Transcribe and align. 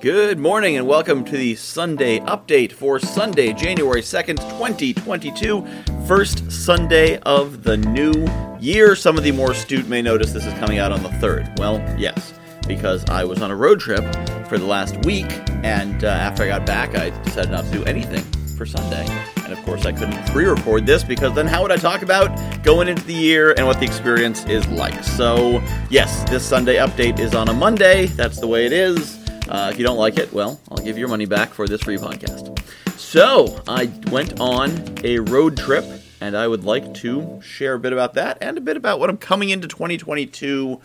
Good 0.00 0.38
morning 0.38 0.76
and 0.76 0.86
welcome 0.86 1.24
to 1.24 1.32
the 1.32 1.54
Sunday 1.54 2.18
update 2.20 2.70
for 2.70 2.98
Sunday, 2.98 3.54
January 3.54 4.02
2nd, 4.02 4.36
2022, 4.36 5.66
first 6.06 6.52
Sunday 6.52 7.18
of 7.20 7.62
the 7.62 7.78
new 7.78 8.26
year. 8.60 8.94
Some 8.94 9.16
of 9.16 9.24
the 9.24 9.32
more 9.32 9.52
astute 9.52 9.88
may 9.88 10.02
notice 10.02 10.32
this 10.32 10.44
is 10.44 10.52
coming 10.54 10.78
out 10.78 10.92
on 10.92 11.02
the 11.02 11.08
3rd. 11.08 11.58
Well, 11.58 11.78
yes, 11.98 12.34
because 12.68 13.06
I 13.06 13.24
was 13.24 13.40
on 13.40 13.50
a 13.50 13.56
road 13.56 13.80
trip 13.80 14.04
for 14.48 14.58
the 14.58 14.66
last 14.66 15.02
week, 15.06 15.26
and 15.64 16.04
uh, 16.04 16.08
after 16.08 16.42
I 16.42 16.48
got 16.48 16.66
back, 16.66 16.94
I 16.94 17.08
decided 17.22 17.50
not 17.50 17.64
to 17.64 17.70
do 17.70 17.84
anything 17.84 18.22
for 18.54 18.66
Sunday. 18.66 19.06
And 19.44 19.52
of 19.52 19.64
course, 19.64 19.86
I 19.86 19.92
couldn't 19.92 20.26
pre 20.26 20.44
record 20.44 20.84
this 20.84 21.04
because 21.04 21.34
then 21.34 21.46
how 21.46 21.62
would 21.62 21.72
I 21.72 21.76
talk 21.76 22.02
about 22.02 22.62
going 22.62 22.88
into 22.88 23.04
the 23.04 23.14
year 23.14 23.54
and 23.56 23.66
what 23.66 23.80
the 23.80 23.86
experience 23.86 24.44
is 24.44 24.66
like? 24.68 25.02
So, 25.04 25.62
yes, 25.88 26.28
this 26.28 26.44
Sunday 26.44 26.76
update 26.76 27.18
is 27.18 27.34
on 27.34 27.48
a 27.48 27.54
Monday. 27.54 28.06
That's 28.06 28.38
the 28.38 28.46
way 28.46 28.66
it 28.66 28.72
is. 28.72 29.25
Uh, 29.48 29.70
if 29.72 29.78
you 29.78 29.84
don't 29.84 29.96
like 29.96 30.18
it, 30.18 30.32
well, 30.32 30.60
I'll 30.70 30.78
give 30.78 30.98
your 30.98 31.08
money 31.08 31.26
back 31.26 31.50
for 31.50 31.68
this 31.68 31.82
free 31.82 31.98
podcast. 31.98 32.58
So, 32.98 33.62
I 33.68 33.90
went 34.10 34.40
on 34.40 34.96
a 35.04 35.20
road 35.20 35.56
trip, 35.56 35.84
and 36.20 36.36
I 36.36 36.48
would 36.48 36.64
like 36.64 36.94
to 36.94 37.40
share 37.42 37.74
a 37.74 37.78
bit 37.78 37.92
about 37.92 38.14
that 38.14 38.38
and 38.40 38.58
a 38.58 38.60
bit 38.60 38.76
about 38.76 38.98
what 38.98 39.08
I'm 39.08 39.18
coming 39.18 39.50
into 39.50 39.68
2022 39.68 40.80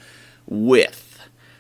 with. 0.46 1.20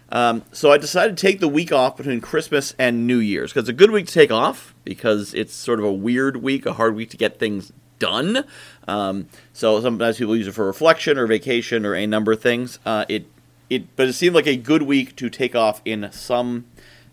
Um, 0.10 0.44
so, 0.52 0.72
I 0.72 0.78
decided 0.78 1.18
to 1.18 1.22
take 1.22 1.40
the 1.40 1.48
week 1.48 1.72
off 1.72 1.98
between 1.98 2.22
Christmas 2.22 2.76
and 2.78 3.08
New 3.08 3.18
Year's 3.18 3.52
because 3.52 3.68
it's 3.68 3.70
a 3.70 3.74
good 3.74 3.92
week 3.92 4.06
to 4.06 4.14
take 4.14 4.32
off 4.32 4.76
because 4.84 5.34
it's 5.34 5.54
sort 5.54 5.80
of 5.80 5.86
a 5.86 5.92
weird 5.92 6.38
week, 6.38 6.68
a 6.68 6.74
hard 6.74 6.96
week 6.96 7.10
to 7.10 7.18
get 7.18 7.40
things 7.40 7.74
done. 7.98 8.46
Um, 8.88 9.28
so, 9.54 9.82
sometimes 9.82 10.20
people 10.20 10.36
use 10.36 10.48
it 10.48 10.52
for 10.52 10.68
reflection 10.68 11.18
or 11.18 11.26
vacation 11.26 11.84
or 11.84 11.96
a 11.96 12.06
number 12.06 12.34
of 12.34 12.42
things. 12.42 12.78
Uh, 12.86 13.06
it 13.10 13.26
it, 13.72 13.96
but 13.96 14.10
it 14.10 14.14
seemed 14.14 14.36
like 14.36 14.48
a 14.48 14.58
good 14.58 14.82
week 14.82 15.16
to 15.16 15.30
take 15.30 15.56
off 15.56 15.82
in 15.86 16.10
some 16.12 16.66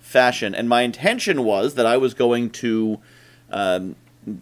fashion. 0.09 0.55
And 0.55 0.69
my 0.69 0.83
intention 0.83 1.45
was 1.45 1.75
that 1.75 1.85
I 1.85 1.99
was 1.99 2.15
going 2.15 2.49
to 2.51 2.99
um, 3.51 3.95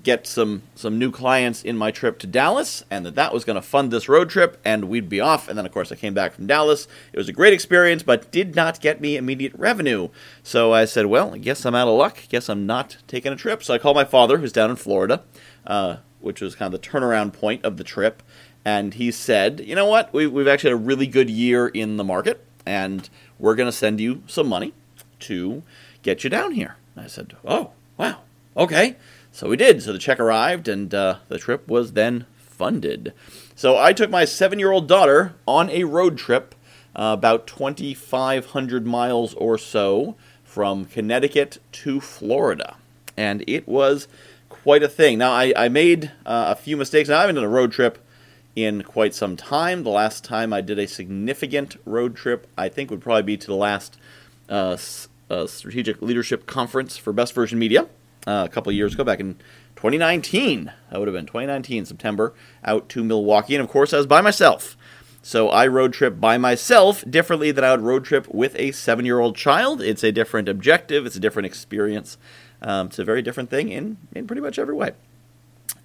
get 0.05 0.27
some 0.27 0.63
some 0.77 0.97
new 0.97 1.11
clients 1.11 1.63
in 1.65 1.77
my 1.77 1.91
trip 1.91 2.21
to 2.21 2.27
Dallas, 2.27 2.85
and 2.89 3.05
that 3.05 3.17
that 3.17 3.33
was 3.33 3.45
going 3.45 3.57
to 3.57 3.63
fund 3.63 3.91
this 3.91 4.09
road 4.09 4.31
trip, 4.31 4.61
and 4.65 4.85
we'd 4.85 5.09
be 5.09 5.21
off. 5.21 5.49
And 5.49 5.59
then, 5.59 5.67
of 5.67 5.73
course, 5.73 5.91
I 5.91 5.97
came 5.97 6.15
back 6.15 6.35
from 6.35 6.47
Dallas. 6.47 6.87
It 7.13 7.19
was 7.19 7.29
a 7.29 7.33
great 7.33 7.53
experience, 7.53 8.05
but 8.05 8.31
did 8.31 8.55
not 8.55 8.81
get 8.81 9.01
me 9.01 9.17
immediate 9.17 9.53
revenue. 9.57 10.09
So 10.45 10.73
I 10.73 10.85
said, 10.85 11.07
"Well, 11.07 11.35
I 11.35 11.39
guess 11.39 11.67
I'm 11.67 11.75
out 11.75 11.89
of 11.89 11.99
luck. 11.99 12.19
Guess 12.29 12.49
I'm 12.49 12.65
not 12.65 12.99
taking 13.09 13.33
a 13.33 13.37
trip." 13.37 13.65
So 13.65 13.75
I 13.75 13.79
called 13.79 13.97
my 13.97 14.05
father, 14.05 14.39
who's 14.39 14.53
down 14.53 14.71
in 14.71 14.77
Florida, 14.77 15.23
uh, 15.67 15.97
which 16.21 16.41
was 16.41 16.55
kind 16.55 16.73
of 16.73 16.81
the 16.81 16.89
turnaround 16.89 17.33
point 17.33 17.65
of 17.65 17.77
the 17.77 17.85
trip. 17.85 18.23
And 18.65 18.95
he 18.95 19.11
said, 19.11 19.61
"You 19.61 19.75
know 19.75 19.87
what? 19.87 20.13
We, 20.13 20.29
we've 20.29 20.49
actually 20.49 20.71
had 20.71 20.81
a 20.81 20.85
really 20.85 21.09
good 21.09 21.29
year 21.29 21.67
in 21.67 21.97
the 21.97 22.05
market, 22.05 22.45
and 22.65 23.11
we're 23.37 23.57
going 23.57 23.69
to 23.69 23.73
send 23.73 24.01
you 24.01 24.23
some 24.29 24.47
money." 24.47 24.73
To 25.21 25.63
get 26.03 26.25
you 26.25 26.31
down 26.31 26.53
here. 26.53 26.77
I 26.97 27.07
said, 27.07 27.37
Oh, 27.45 27.71
wow, 27.97 28.21
okay. 28.57 28.97
So 29.33 29.49
we 29.49 29.57
did. 29.57 29.83
So 29.83 29.93
the 29.93 29.99
check 29.99 30.19
arrived, 30.19 30.67
and 30.67 30.95
uh, 30.95 31.19
the 31.29 31.39
trip 31.39 31.69
was 31.69 31.93
then 31.93 32.25
funded. 32.39 33.13
So 33.55 33.79
I 33.79 33.93
took 33.93 34.11
my 34.11 34.25
seven 34.25 34.59
year 34.59 34.73
old 34.73 34.89
daughter 34.89 35.35
on 35.47 35.69
a 35.71 35.85
road 35.85 36.17
trip, 36.17 36.55
uh, 36.95 37.15
about 37.17 37.47
2,500 37.47 38.87
miles 38.87 39.35
or 39.35 39.59
so, 39.59 40.17
from 40.43 40.87
Connecticut 40.87 41.59
to 41.73 42.01
Florida. 42.01 42.77
And 43.17 43.45
it 43.47 43.69
was 43.69 44.09
quite 44.49 44.83
a 44.83 44.89
thing. 44.89 45.19
Now, 45.19 45.33
I, 45.33 45.53
I 45.55 45.69
made 45.69 46.13
uh, 46.25 46.47
a 46.49 46.57
few 46.57 46.77
mistakes. 46.77 47.09
Now, 47.09 47.19
I 47.19 47.21
haven't 47.21 47.37
done 47.37 47.45
a 47.45 47.49
road 47.49 47.73
trip 47.73 47.99
in 48.55 48.83
quite 48.83 49.15
some 49.15 49.37
time. 49.37 49.83
The 49.83 49.91
last 49.91 50.25
time 50.25 50.53
I 50.53 50.63
did 50.63 50.79
a 50.79 50.89
significant 50.89 51.77
road 51.85 52.17
trip, 52.17 52.47
I 52.57 52.71
think, 52.71 52.91
would 52.91 53.03
probably 53.03 53.23
be 53.23 53.37
to 53.37 53.47
the 53.47 53.55
last 53.55 53.99
uh, 54.49 54.77
strategic 55.47 56.01
leadership 56.03 56.47
conference 56.47 56.97
for 56.97 57.13
Best 57.13 57.33
Version 57.33 57.59
Media 57.59 57.83
uh, 58.27 58.47
a 58.47 58.49
couple 58.49 58.73
years 58.73 58.95
ago, 58.95 59.05
back 59.05 59.21
in 59.21 59.35
2019. 59.77 60.73
That 60.91 60.99
would 60.99 61.09
have 61.09 61.15
been 61.15 61.27
2019 61.27 61.87
September, 61.87 62.35
out 62.65 62.89
to 62.91 63.05
Milwaukee, 63.05 63.55
and 63.55 63.63
of 63.63 63.71
course 63.71 63.93
I 63.93 63.99
was 63.99 64.07
by 64.07 64.21
myself. 64.21 64.77
So 65.23 65.49
I 65.49 65.67
road 65.67 65.93
trip 65.93 66.21
by 66.21 66.39
myself 66.39 67.05
differently 67.09 67.51
than 67.51 67.65
I 67.65 67.73
would 67.73 67.81
road 67.81 68.05
trip 68.05 68.33
with 68.33 68.55
a 68.57 68.71
seven-year-old 68.71 69.37
child. 69.37 69.83
It's 69.83 70.05
a 70.05 70.13
different 70.13 70.49
objective. 70.49 71.05
It's 71.05 71.17
a 71.17 71.21
different 71.21 71.47
experience. 71.47 72.17
Um, 72.63 72.87
it's 72.87 72.99
a 72.99 73.05
very 73.05 73.23
different 73.23 73.51
thing 73.51 73.71
in 73.71 73.97
in 74.15 74.27
pretty 74.27 74.43
much 74.43 74.59
every 74.59 74.75
way. 74.75 74.93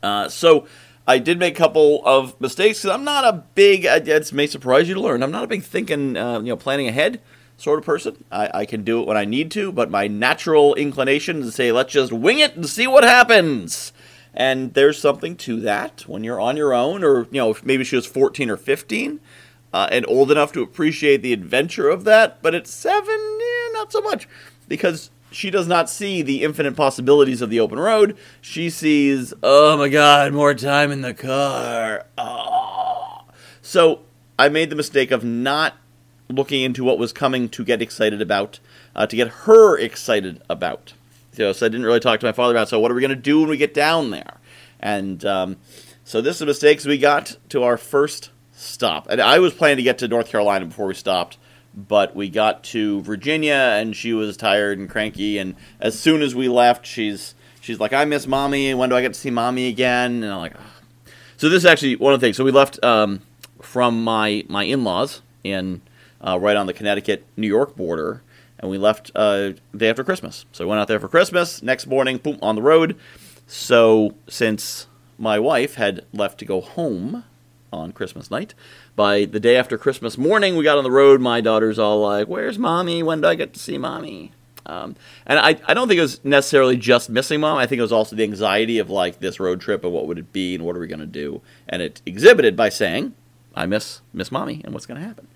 Uh, 0.01 0.29
so. 0.29 0.67
I 1.07 1.17
did 1.17 1.39
make 1.39 1.55
a 1.55 1.57
couple 1.57 2.03
of 2.05 2.39
mistakes 2.39 2.85
I'm 2.85 3.03
not 3.03 3.25
a 3.25 3.43
big. 3.55 3.85
It 3.85 4.31
may 4.31 4.45
surprise 4.45 4.87
you 4.87 4.93
to 4.93 5.01
learn. 5.01 5.23
I'm 5.23 5.31
not 5.31 5.43
a 5.43 5.47
big 5.47 5.63
thinking, 5.63 6.15
uh, 6.15 6.39
you 6.39 6.49
know, 6.49 6.55
planning 6.55 6.87
ahead 6.87 7.19
sort 7.61 7.79
of 7.79 7.85
person. 7.85 8.23
I, 8.31 8.49
I 8.53 8.65
can 8.65 8.83
do 8.83 9.01
it 9.01 9.07
when 9.07 9.17
I 9.17 9.25
need 9.25 9.51
to, 9.51 9.71
but 9.71 9.91
my 9.91 10.07
natural 10.07 10.73
inclination 10.75 11.41
is 11.41 11.47
to 11.47 11.51
say, 11.51 11.71
let's 11.71 11.93
just 11.93 12.11
wing 12.11 12.39
it 12.39 12.55
and 12.55 12.67
see 12.67 12.87
what 12.87 13.03
happens. 13.03 13.93
And 14.33 14.73
there's 14.73 14.99
something 14.99 15.35
to 15.37 15.59
that 15.61 16.01
when 16.07 16.23
you're 16.23 16.39
on 16.39 16.57
your 16.57 16.73
own, 16.73 17.03
or, 17.03 17.23
you 17.31 17.41
know, 17.41 17.55
maybe 17.63 17.83
she 17.83 17.95
was 17.95 18.05
14 18.05 18.49
or 18.49 18.57
15 18.57 19.19
uh, 19.73 19.87
and 19.91 20.05
old 20.07 20.31
enough 20.31 20.51
to 20.53 20.61
appreciate 20.61 21.21
the 21.21 21.33
adventure 21.33 21.89
of 21.89 22.03
that, 22.05 22.41
but 22.41 22.55
at 22.55 22.67
seven, 22.67 23.39
eh, 23.41 23.69
not 23.73 23.91
so 23.91 24.01
much. 24.01 24.27
Because 24.67 25.11
she 25.31 25.49
does 25.49 25.67
not 25.67 25.89
see 25.89 26.21
the 26.21 26.43
infinite 26.43 26.75
possibilities 26.75 27.41
of 27.41 27.49
the 27.49 27.59
open 27.59 27.79
road. 27.79 28.17
She 28.41 28.69
sees, 28.69 29.33
oh 29.43 29.77
my 29.77 29.89
god, 29.89 30.33
more 30.33 30.53
time 30.53 30.91
in 30.91 31.01
the 31.01 31.13
car. 31.13 32.05
Oh. 32.17 33.23
So 33.61 34.01
I 34.37 34.49
made 34.49 34.69
the 34.69 34.75
mistake 34.75 35.11
of 35.11 35.23
not 35.23 35.75
looking 36.31 36.61
into 36.61 36.83
what 36.83 36.97
was 36.97 37.13
coming 37.13 37.49
to 37.49 37.63
get 37.63 37.81
excited 37.81 38.21
about, 38.21 38.59
uh, 38.95 39.07
to 39.07 39.15
get 39.15 39.27
her 39.29 39.77
excited 39.77 40.41
about. 40.49 40.93
So, 41.33 41.49
I 41.49 41.53
didn't 41.53 41.85
really 41.85 41.99
talk 41.99 42.19
to 42.19 42.25
my 42.25 42.33
father 42.33 42.53
about. 42.53 42.67
So 42.67 42.79
what 42.79 42.91
are 42.91 42.93
we 42.93 43.01
going 43.01 43.09
to 43.09 43.15
do 43.15 43.39
when 43.39 43.49
we 43.49 43.57
get 43.57 43.73
down 43.73 44.11
there? 44.11 44.37
And 44.81 45.23
um, 45.23 45.57
so 46.03 46.21
this 46.21 46.37
is 46.37 46.41
a 46.41 46.45
mistake. 46.45 46.81
So 46.81 46.89
we 46.89 46.97
got 46.97 47.37
to 47.49 47.63
our 47.63 47.77
first 47.77 48.31
stop, 48.53 49.07
and 49.09 49.21
I 49.21 49.39
was 49.39 49.53
planning 49.53 49.77
to 49.77 49.83
get 49.83 49.97
to 49.99 50.07
North 50.07 50.29
Carolina 50.29 50.65
before 50.65 50.87
we 50.87 50.93
stopped, 50.93 51.37
but 51.73 52.15
we 52.15 52.29
got 52.29 52.63
to 52.65 53.01
Virginia, 53.01 53.75
and 53.79 53.95
she 53.95 54.13
was 54.13 54.35
tired 54.35 54.77
and 54.77 54.89
cranky. 54.89 55.37
And 55.37 55.55
as 55.79 55.97
soon 55.99 56.21
as 56.21 56.35
we 56.35 56.49
left, 56.49 56.85
she's 56.85 57.35
she's 57.61 57.79
like, 57.79 57.93
"I 57.93 58.05
miss 58.05 58.27
mommy. 58.27 58.73
When 58.73 58.89
do 58.89 58.95
I 58.95 59.01
get 59.01 59.13
to 59.13 59.19
see 59.19 59.29
mommy 59.29 59.67
again?" 59.67 60.23
And 60.23 60.33
I'm 60.33 60.39
like, 60.39 60.55
so 61.37 61.49
this 61.49 61.57
is 61.57 61.65
actually 61.65 61.95
one 61.95 62.13
of 62.13 62.19
the 62.19 62.25
things. 62.25 62.37
So 62.37 62.43
we 62.43 62.51
left 62.51 62.83
um, 62.83 63.21
from 63.61 64.03
my 64.03 64.43
my 64.47 64.63
in 64.63 64.83
laws 64.83 65.21
in 65.43 65.81
uh, 66.21 66.37
right 66.39 66.55
on 66.55 66.67
the 66.67 66.73
Connecticut 66.73 67.25
New 67.35 67.47
York 67.47 67.75
border, 67.75 68.21
and 68.59 68.69
we 68.69 68.77
left 68.77 69.11
uh, 69.15 69.53
day 69.75 69.89
after 69.89 70.03
Christmas. 70.03 70.45
So 70.51 70.65
we 70.65 70.69
went 70.69 70.79
out 70.79 70.87
there 70.87 70.99
for 70.99 71.07
Christmas. 71.07 71.63
Next 71.63 71.87
morning, 71.87 72.17
boom, 72.17 72.37
on 72.41 72.55
the 72.55 72.61
road. 72.61 72.97
So 73.47 74.15
since 74.27 74.87
my 75.17 75.39
wife 75.39 75.75
had 75.75 76.05
left 76.13 76.37
to 76.39 76.45
go 76.45 76.61
home 76.61 77.23
on 77.73 77.91
Christmas 77.91 78.29
night, 78.29 78.53
by 78.95 79.25
the 79.25 79.39
day 79.39 79.55
after 79.55 79.77
Christmas 79.77 80.17
morning, 80.17 80.55
we 80.55 80.63
got 80.63 80.77
on 80.77 80.83
the 80.83 80.91
road. 80.91 81.21
My 81.21 81.41
daughter's 81.41 81.79
all 81.79 82.01
like, 82.01 82.27
"Where's 82.27 82.59
mommy? 82.59 83.01
When 83.01 83.21
do 83.21 83.27
I 83.27 83.35
get 83.35 83.53
to 83.53 83.59
see 83.59 83.77
mommy?" 83.77 84.31
Um, 84.65 84.95
and 85.25 85.39
I, 85.39 85.59
I 85.67 85.73
don't 85.73 85.87
think 85.87 85.97
it 85.97 86.01
was 86.01 86.23
necessarily 86.23 86.77
just 86.77 87.09
missing 87.09 87.39
mom. 87.39 87.57
I 87.57 87.65
think 87.65 87.79
it 87.79 87.83
was 87.83 87.91
also 87.91 88.15
the 88.15 88.23
anxiety 88.23 88.77
of 88.77 88.91
like 88.91 89.19
this 89.19 89.39
road 89.39 89.59
trip 89.59 89.83
and 89.83 89.91
what 89.91 90.05
would 90.05 90.19
it 90.19 90.31
be 90.31 90.53
and 90.53 90.63
what 90.63 90.75
are 90.75 90.79
we 90.79 90.87
going 90.87 90.99
to 90.99 91.07
do. 91.07 91.41
And 91.67 91.81
it 91.81 92.01
exhibited 92.05 92.55
by 92.55 92.69
saying, 92.69 93.15
"I 93.55 93.65
miss 93.65 94.01
miss 94.13 94.31
mommy 94.31 94.61
and 94.63 94.73
what's 94.73 94.85
going 94.85 95.01
to 95.01 95.07
happen." 95.07 95.27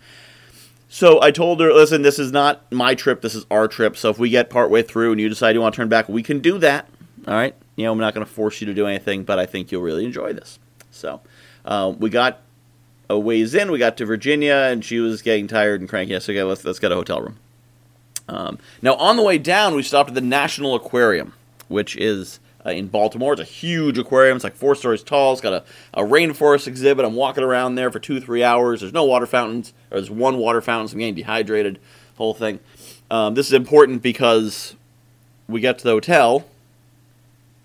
So 0.87 1.21
I 1.21 1.31
told 1.31 1.59
her, 1.61 1.73
listen, 1.73 2.03
this 2.03 2.19
is 2.19 2.31
not 2.31 2.71
my 2.71 2.95
trip. 2.95 3.21
This 3.21 3.35
is 3.35 3.45
our 3.49 3.67
trip. 3.67 3.97
So 3.97 4.09
if 4.09 4.19
we 4.19 4.29
get 4.29 4.49
partway 4.49 4.81
through 4.81 5.11
and 5.11 5.19
you 5.19 5.27
decide 5.29 5.55
you 5.55 5.61
want 5.61 5.73
to 5.75 5.77
turn 5.77 5.89
back, 5.89 6.07
we 6.07 6.23
can 6.23 6.39
do 6.39 6.57
that. 6.59 6.87
All 7.27 7.33
right. 7.33 7.55
You 7.75 7.85
know, 7.85 7.91
I'm 7.91 7.97
not 7.97 8.13
going 8.13 8.25
to 8.25 8.31
force 8.31 8.61
you 8.61 8.67
to 8.67 8.73
do 8.73 8.85
anything, 8.85 9.23
but 9.23 9.39
I 9.39 9.45
think 9.45 9.71
you'll 9.71 9.81
really 9.81 10.05
enjoy 10.05 10.33
this. 10.33 10.59
So 10.91 11.21
uh, 11.65 11.93
we 11.97 12.09
got 12.09 12.41
a 13.09 13.19
ways 13.19 13.53
in. 13.53 13.71
We 13.71 13.79
got 13.79 13.97
to 13.97 14.05
Virginia, 14.05 14.55
and 14.71 14.83
she 14.83 14.99
was 14.99 15.21
getting 15.21 15.47
tired 15.47 15.81
and 15.81 15.89
cranky. 15.89 16.17
So 16.19 16.31
okay, 16.31 16.43
let's 16.43 16.63
let's 16.63 16.79
get 16.79 16.91
a 16.91 16.95
hotel 16.95 17.21
room. 17.21 17.39
Um, 18.27 18.57
now 18.81 18.95
on 18.95 19.17
the 19.17 19.23
way 19.23 19.37
down, 19.37 19.75
we 19.75 19.83
stopped 19.83 20.09
at 20.09 20.15
the 20.15 20.21
National 20.21 20.75
Aquarium, 20.75 21.33
which 21.67 21.95
is 21.95 22.39
uh, 22.65 22.71
in 22.71 22.87
Baltimore. 22.87 23.33
It's 23.33 23.41
a 23.41 23.45
huge 23.45 23.97
aquarium. 23.97 24.35
It's 24.35 24.43
like 24.43 24.55
four 24.55 24.75
stories 24.75 25.03
tall. 25.03 25.33
It's 25.33 25.41
got 25.41 25.53
a, 25.53 25.63
a 25.93 26.03
rainforest 26.03 26.67
exhibit. 26.67 27.05
I'm 27.05 27.15
walking 27.15 27.43
around 27.43 27.75
there 27.75 27.91
for 27.91 27.99
two, 27.99 28.19
three 28.19 28.43
hours. 28.43 28.81
There's 28.81 28.93
no 28.93 29.05
water 29.05 29.25
fountains. 29.25 29.73
Or 29.91 29.97
there's 29.97 30.09
one 30.09 30.37
water 30.37 30.61
fountain, 30.61 30.87
so 30.87 30.93
I'm 30.93 30.99
getting 30.99 31.15
dehydrated. 31.15 31.79
Whole 32.17 32.33
thing. 32.33 32.59
Um, 33.11 33.35
this 33.35 33.47
is 33.47 33.53
important 33.53 34.01
because 34.01 34.75
we 35.47 35.61
get 35.61 35.77
to 35.79 35.83
the 35.83 35.91
hotel, 35.91 36.45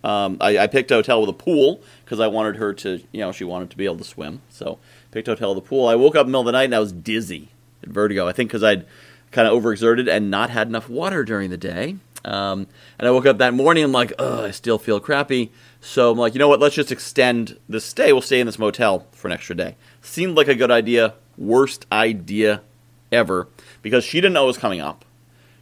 Um, 0.05 0.37
I, 0.41 0.59
I, 0.59 0.67
picked 0.67 0.91
a 0.91 0.95
hotel 0.95 1.21
with 1.21 1.31
a 1.31 1.35
pool 1.35 1.81
because 2.05 2.21
I 2.21 2.27
wanted 2.27 2.57
her 2.57 2.73
to, 2.75 3.01
you 3.13 3.21
know, 3.21 3.33
she 3.33 3.45
wanted 3.45 3.71
to 3.71 3.77
be 3.77 3.85
able 3.85 3.99
to 3.99 4.05
swim. 4.05 4.41
So 4.49 4.79
picked 5.11 5.29
a 5.29 5.33
hotel 5.33 5.55
with 5.55 5.65
a 5.65 5.67
pool. 5.67 5.89
I 5.89 5.95
woke 5.95 6.15
up 6.15 6.27
in 6.27 6.27
the 6.27 6.31
middle 6.33 6.41
of 6.41 6.47
the 6.47 6.53
night 6.53 6.65
and 6.65 6.75
I 6.75 6.79
was 6.79 6.93
dizzy, 6.93 7.49
vertigo. 7.85 8.27
I 8.27 8.33
think 8.33 8.51
because 8.51 8.63
I'd 8.63 8.87
kind 9.31 9.47
of 9.47 9.61
overexerted 9.61 10.09
and 10.09 10.31
not 10.31 10.51
had 10.51 10.69
enough 10.69 10.89
water 10.89 11.25
during 11.25 11.51
the 11.51 11.57
day. 11.57 11.97
Um, 12.25 12.67
and 12.99 13.09
I 13.09 13.11
woke 13.11 13.27
up 13.27 13.39
that 13.39 13.55
morning. 13.55 13.85
I'm 13.85 13.93
like, 13.93 14.13
oh, 14.19 14.45
I 14.45 14.51
still 14.51 14.79
feel 14.79 15.01
crappy. 15.01 15.51
So 15.81 16.11
I'm 16.11 16.19
like, 16.19 16.35
you 16.35 16.39
know 16.39 16.49
what? 16.49 16.61
Let's 16.61 16.75
just 16.75 16.93
extend 16.93 17.59
the 17.69 17.81
stay. 17.81 18.13
We'll 18.13 18.23
stay 18.23 18.41
in 18.41 18.47
this 18.47 18.59
motel 18.59 19.07
for 19.13 19.29
an 19.29 19.33
extra 19.33 19.57
day. 19.57 19.77
Seemed 20.03 20.37
like 20.37 20.49
a 20.49 20.55
good 20.55 20.71
idea. 20.71 21.15
Worst 21.39 21.87
idea 21.91 22.63
ever 23.11 23.49
because 23.83 24.05
she 24.05 24.21
didn't 24.21 24.35
know 24.35 24.45
it 24.45 24.49
was 24.49 24.59
coming 24.59 24.81
up. 24.81 25.05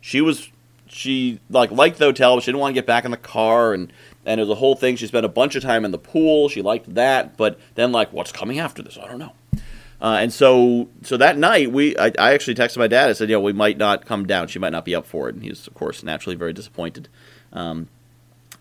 She 0.00 0.20
was 0.20 0.48
she 0.88 1.38
like 1.50 1.70
liked 1.70 1.98
the 1.98 2.06
hotel, 2.06 2.36
but 2.36 2.42
she 2.42 2.46
didn't 2.46 2.60
want 2.60 2.74
to 2.74 2.80
get 2.80 2.86
back 2.86 3.04
in 3.04 3.10
the 3.10 3.16
car 3.16 3.72
and 3.74 3.92
and 4.26 4.40
it 4.40 4.42
was 4.42 4.50
a 4.50 4.56
whole 4.56 4.74
thing. 4.74 4.96
She 4.96 5.06
spent 5.06 5.24
a 5.24 5.28
bunch 5.28 5.54
of 5.54 5.62
time 5.62 5.84
in 5.84 5.90
the 5.90 5.98
pool. 5.98 6.48
She 6.48 6.62
liked 6.62 6.94
that, 6.94 7.36
but 7.36 7.58
then 7.76 7.92
like, 7.92 8.12
what's 8.12 8.32
coming 8.32 8.58
after 8.58 8.82
this? 8.82 8.98
I 8.98 9.06
don't 9.06 9.18
know. 9.18 9.32
Uh, 10.00 10.18
and 10.20 10.32
so, 10.32 10.88
so 11.02 11.16
that 11.16 11.36
night, 11.36 11.72
we 11.72 11.96
I, 11.98 12.12
I, 12.18 12.32
actually 12.32 12.54
texted 12.54 12.78
my 12.78 12.86
dad. 12.86 13.10
I 13.10 13.14
said, 13.14 13.28
you 13.28 13.36
know, 13.36 13.40
we 13.40 13.52
might 13.52 13.78
not 13.78 14.06
come 14.06 14.26
down. 14.26 14.46
She 14.46 14.58
might 14.58 14.70
not 14.70 14.84
be 14.84 14.94
up 14.94 15.06
for 15.06 15.28
it. 15.28 15.34
And 15.34 15.42
he's, 15.42 15.66
of 15.66 15.74
course, 15.74 16.04
naturally 16.04 16.36
very 16.36 16.52
disappointed. 16.52 17.08
Um, 17.52 17.88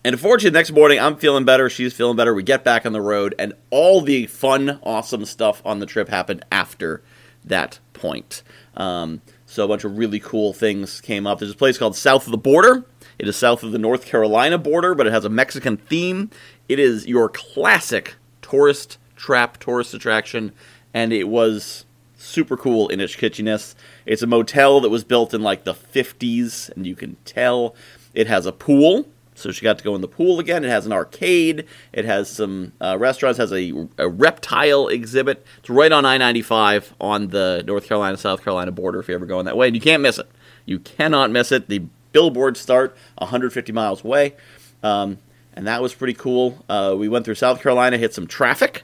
and 0.04 0.14
unfortunately, 0.14 0.50
the 0.50 0.58
next 0.58 0.72
morning, 0.72 0.98
I'm 0.98 1.16
feeling 1.16 1.44
better. 1.44 1.68
She's 1.70 1.92
feeling 1.92 2.16
better. 2.16 2.34
We 2.34 2.42
get 2.42 2.64
back 2.64 2.86
on 2.86 2.92
the 2.92 3.00
road, 3.00 3.34
and 3.38 3.52
all 3.70 4.00
the 4.00 4.26
fun, 4.26 4.80
awesome 4.82 5.24
stuff 5.24 5.62
on 5.64 5.80
the 5.80 5.86
trip 5.86 6.08
happened 6.08 6.44
after 6.50 7.02
that 7.44 7.78
point. 7.92 8.42
Um, 8.76 9.22
so 9.46 9.64
a 9.64 9.68
bunch 9.68 9.84
of 9.84 9.98
really 9.98 10.20
cool 10.20 10.52
things 10.52 11.00
came 11.00 11.26
up. 11.26 11.38
There's 11.38 11.52
a 11.52 11.56
place 11.56 11.78
called 11.78 11.96
South 11.96 12.26
of 12.26 12.32
the 12.32 12.38
Border. 12.38 12.84
It 13.18 13.26
is 13.26 13.36
south 13.36 13.62
of 13.64 13.72
the 13.72 13.78
North 13.78 14.06
Carolina 14.06 14.58
border, 14.58 14.94
but 14.94 15.06
it 15.06 15.12
has 15.12 15.24
a 15.24 15.30
Mexican 15.30 15.76
theme. 15.76 16.30
It 16.68 16.78
is 16.78 17.06
your 17.06 17.28
classic 17.28 18.14
tourist 18.42 18.98
trap, 19.16 19.58
tourist 19.58 19.92
attraction, 19.94 20.52
and 20.94 21.12
it 21.12 21.28
was 21.28 21.84
super 22.16 22.56
cool 22.56 22.88
in 22.88 23.00
its 23.00 23.14
kitschiness. 23.14 23.74
It's 24.06 24.22
a 24.22 24.26
motel 24.26 24.80
that 24.80 24.90
was 24.90 25.04
built 25.04 25.34
in 25.34 25.42
like 25.42 25.64
the 25.64 25.74
50s, 25.74 26.70
and 26.70 26.86
you 26.86 26.96
can 26.96 27.16
tell 27.24 27.74
it 28.14 28.26
has 28.26 28.46
a 28.46 28.52
pool 28.52 29.06
so 29.38 29.52
she 29.52 29.62
got 29.62 29.78
to 29.78 29.84
go 29.84 29.94
in 29.94 30.00
the 30.00 30.08
pool 30.08 30.40
again. 30.40 30.64
It 30.64 30.68
has 30.68 30.84
an 30.84 30.92
arcade. 30.92 31.64
It 31.92 32.04
has 32.04 32.28
some 32.28 32.72
uh, 32.80 32.98
restaurants. 32.98 33.38
Has 33.38 33.52
a, 33.52 33.86
a, 33.96 34.08
reptile 34.08 34.88
exhibit. 34.88 35.46
It's 35.58 35.70
right 35.70 35.92
on 35.92 36.04
I-95 36.04 36.92
on 37.00 37.28
the 37.28 37.62
North 37.64 37.86
Carolina 37.86 38.16
South 38.16 38.42
Carolina 38.42 38.72
border. 38.72 38.98
If 38.98 39.06
you're 39.06 39.16
ever 39.16 39.26
going 39.26 39.44
that 39.44 39.56
way, 39.56 39.68
and 39.68 39.76
you 39.76 39.80
can't 39.80 40.02
miss 40.02 40.18
it. 40.18 40.28
You 40.66 40.80
cannot 40.80 41.30
miss 41.30 41.52
it. 41.52 41.68
The 41.68 41.84
billboards 42.10 42.58
start 42.58 42.96
150 43.18 43.72
miles 43.72 44.04
away, 44.04 44.34
um, 44.82 45.18
and 45.54 45.66
that 45.68 45.82
was 45.82 45.94
pretty 45.94 46.14
cool. 46.14 46.64
Uh, 46.68 46.96
we 46.98 47.08
went 47.08 47.24
through 47.24 47.36
South 47.36 47.62
Carolina, 47.62 47.96
hit 47.96 48.14
some 48.14 48.26
traffic. 48.26 48.82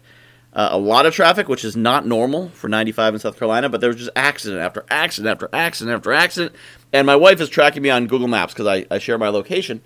Uh, 0.54 0.68
a 0.70 0.78
lot 0.78 1.04
of 1.04 1.12
traffic, 1.12 1.48
which 1.48 1.64
is 1.64 1.76
not 1.76 2.06
normal 2.06 2.48
for 2.50 2.68
95 2.68 3.14
in 3.14 3.20
South 3.20 3.36
Carolina, 3.38 3.68
but 3.68 3.80
there 3.80 3.90
was 3.90 3.96
just 3.96 4.10
accident 4.14 4.62
after 4.62 4.84
accident 4.88 5.32
after 5.32 5.48
accident 5.52 5.96
after 5.96 6.12
accident. 6.12 6.54
And 6.92 7.06
my 7.06 7.16
wife 7.16 7.40
is 7.40 7.48
tracking 7.48 7.82
me 7.82 7.90
on 7.90 8.06
Google 8.06 8.28
Maps 8.28 8.54
because 8.54 8.66
I, 8.66 8.86
I 8.88 8.98
share 8.98 9.18
my 9.18 9.28
location 9.28 9.82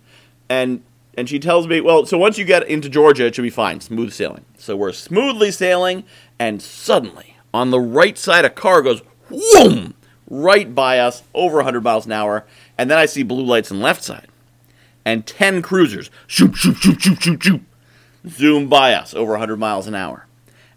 and 0.49 0.83
and 1.17 1.29
she 1.29 1.41
tells 1.41 1.67
me, 1.67 1.81
well, 1.81 2.07
so 2.07 2.17
once 2.17 2.39
you 2.39 2.45
get 2.45 2.69
into 2.69 2.89
Georgia, 2.89 3.27
it 3.27 3.35
should 3.35 3.43
be 3.43 3.51
fine, 3.51 3.81
smooth 3.81 4.13
sailing. 4.13 4.45
So 4.57 4.77
we're 4.77 4.93
smoothly 4.93 5.51
sailing, 5.51 6.05
and 6.39 6.63
suddenly 6.63 7.37
on 7.53 7.73
the 7.73 7.81
right 7.81 8.17
side, 8.17 8.45
a 8.45 8.51
car 8.51 8.83
goes 8.83 9.03
whoom 9.25 9.95
right 10.31 10.73
by 10.73 11.01
us, 11.01 11.25
over 11.35 11.57
100 11.57 11.83
miles 11.83 12.07
an 12.07 12.13
hour, 12.13 12.47
and 12.77 12.89
then 12.89 12.99
I 12.99 13.07
see 13.07 13.25
blue 13.25 13.45
lights 13.45 13.73
on 13.73 13.79
the 13.79 13.85
left 13.85 14.05
side, 14.05 14.29
and 15.05 15.27
10 15.27 15.61
cruisers 15.61 16.09
shoot, 16.29 16.55
shoot, 16.55 16.77
shoot, 16.77 17.01
shoot, 17.01 17.21
shoot, 17.21 17.43
shoot, 17.43 17.63
zoom 18.29 18.69
by 18.69 18.95
us 18.95 19.13
over 19.13 19.33
100 19.33 19.57
miles 19.57 19.89
an 19.89 19.97
hour, 19.97 20.28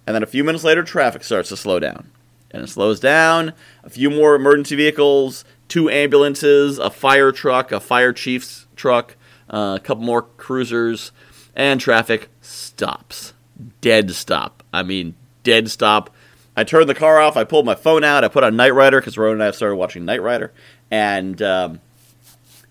and 0.06 0.16
then 0.16 0.24
a 0.24 0.28
few 0.28 0.44
minutes 0.44 0.64
later, 0.64 0.84
traffic 0.84 1.24
starts 1.24 1.50
to 1.50 1.58
slow 1.58 1.80
down, 1.80 2.10
and 2.52 2.64
it 2.64 2.68
slows 2.68 3.00
down. 3.00 3.54
A 3.84 3.90
few 3.90 4.10
more 4.10 4.36
emergency 4.36 4.76
vehicles, 4.76 5.46
two 5.68 5.90
ambulances, 5.90 6.80
a 6.80 6.90
fire 6.90 7.32
truck, 7.32 7.72
a 7.72 7.80
fire 7.80 8.14
chief's 8.14 8.68
truck 8.76 9.16
uh, 9.52 9.78
a 9.78 9.84
couple 9.84 10.04
more 10.04 10.24
cruisers, 10.24 11.12
and 11.56 11.80
traffic 11.80 12.30
stops. 12.42 13.34
Dead 13.82 14.12
stop. 14.12 14.64
I 14.74 14.84
mean, 14.84 15.16
dead 15.44 15.70
stop. 15.70 16.10
I 16.56 16.64
turned 16.64 16.90
the 16.90 16.96
car 16.96 17.20
off. 17.20 17.38
I 17.38 17.44
pulled 17.44 17.66
my 17.66 17.76
phone 17.76 18.04
out. 18.04 18.24
I 18.24 18.28
put 18.28 18.44
on 18.44 18.56
Knight 18.56 18.74
Rider 18.74 19.00
because 19.00 19.18
Rowan 19.18 19.34
and 19.34 19.44
I 19.44 19.52
started 19.52 19.76
watching 19.76 20.06
Knight 20.06 20.22
Rider, 20.22 20.52
and 20.90 21.42
um, 21.42 21.82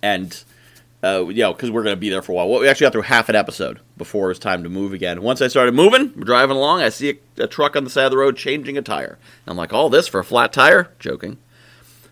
and 0.02 0.42
uh, 1.02 1.24
you 1.26 1.42
know 1.42 1.52
because 1.52 1.70
we're 1.70 1.82
going 1.82 1.96
to 1.96 2.00
be 2.00 2.10
there 2.10 2.22
for 2.22 2.32
a 2.32 2.34
while. 2.34 2.48
Well, 2.48 2.60
we 2.60 2.68
actually 2.68 2.86
got 2.86 2.92
through 2.92 3.02
half 3.02 3.28
an 3.28 3.36
episode 3.36 3.80
before 3.96 4.26
it 4.26 4.28
was 4.30 4.38
time 4.38 4.62
to 4.62 4.68
move 4.68 4.92
again. 4.92 5.22
Once 5.22 5.40
I 5.40 5.48
started 5.48 5.74
moving, 5.74 6.08
driving 6.08 6.56
along. 6.56 6.82
I 6.82 6.88
see 6.88 7.10
a, 7.38 7.44
a 7.44 7.46
truck 7.46 7.76
on 7.76 7.84
the 7.84 7.90
side 7.90 8.04
of 8.06 8.10
the 8.10 8.18
road 8.18 8.36
changing 8.36 8.76
a 8.76 8.82
tire. 8.82 9.18
I'm 9.46 9.56
like, 9.56 9.72
all 9.72 9.88
this 9.88 10.08
for 10.08 10.20
a 10.20 10.24
flat 10.24 10.52
tire? 10.52 10.92
Joking. 10.98 11.38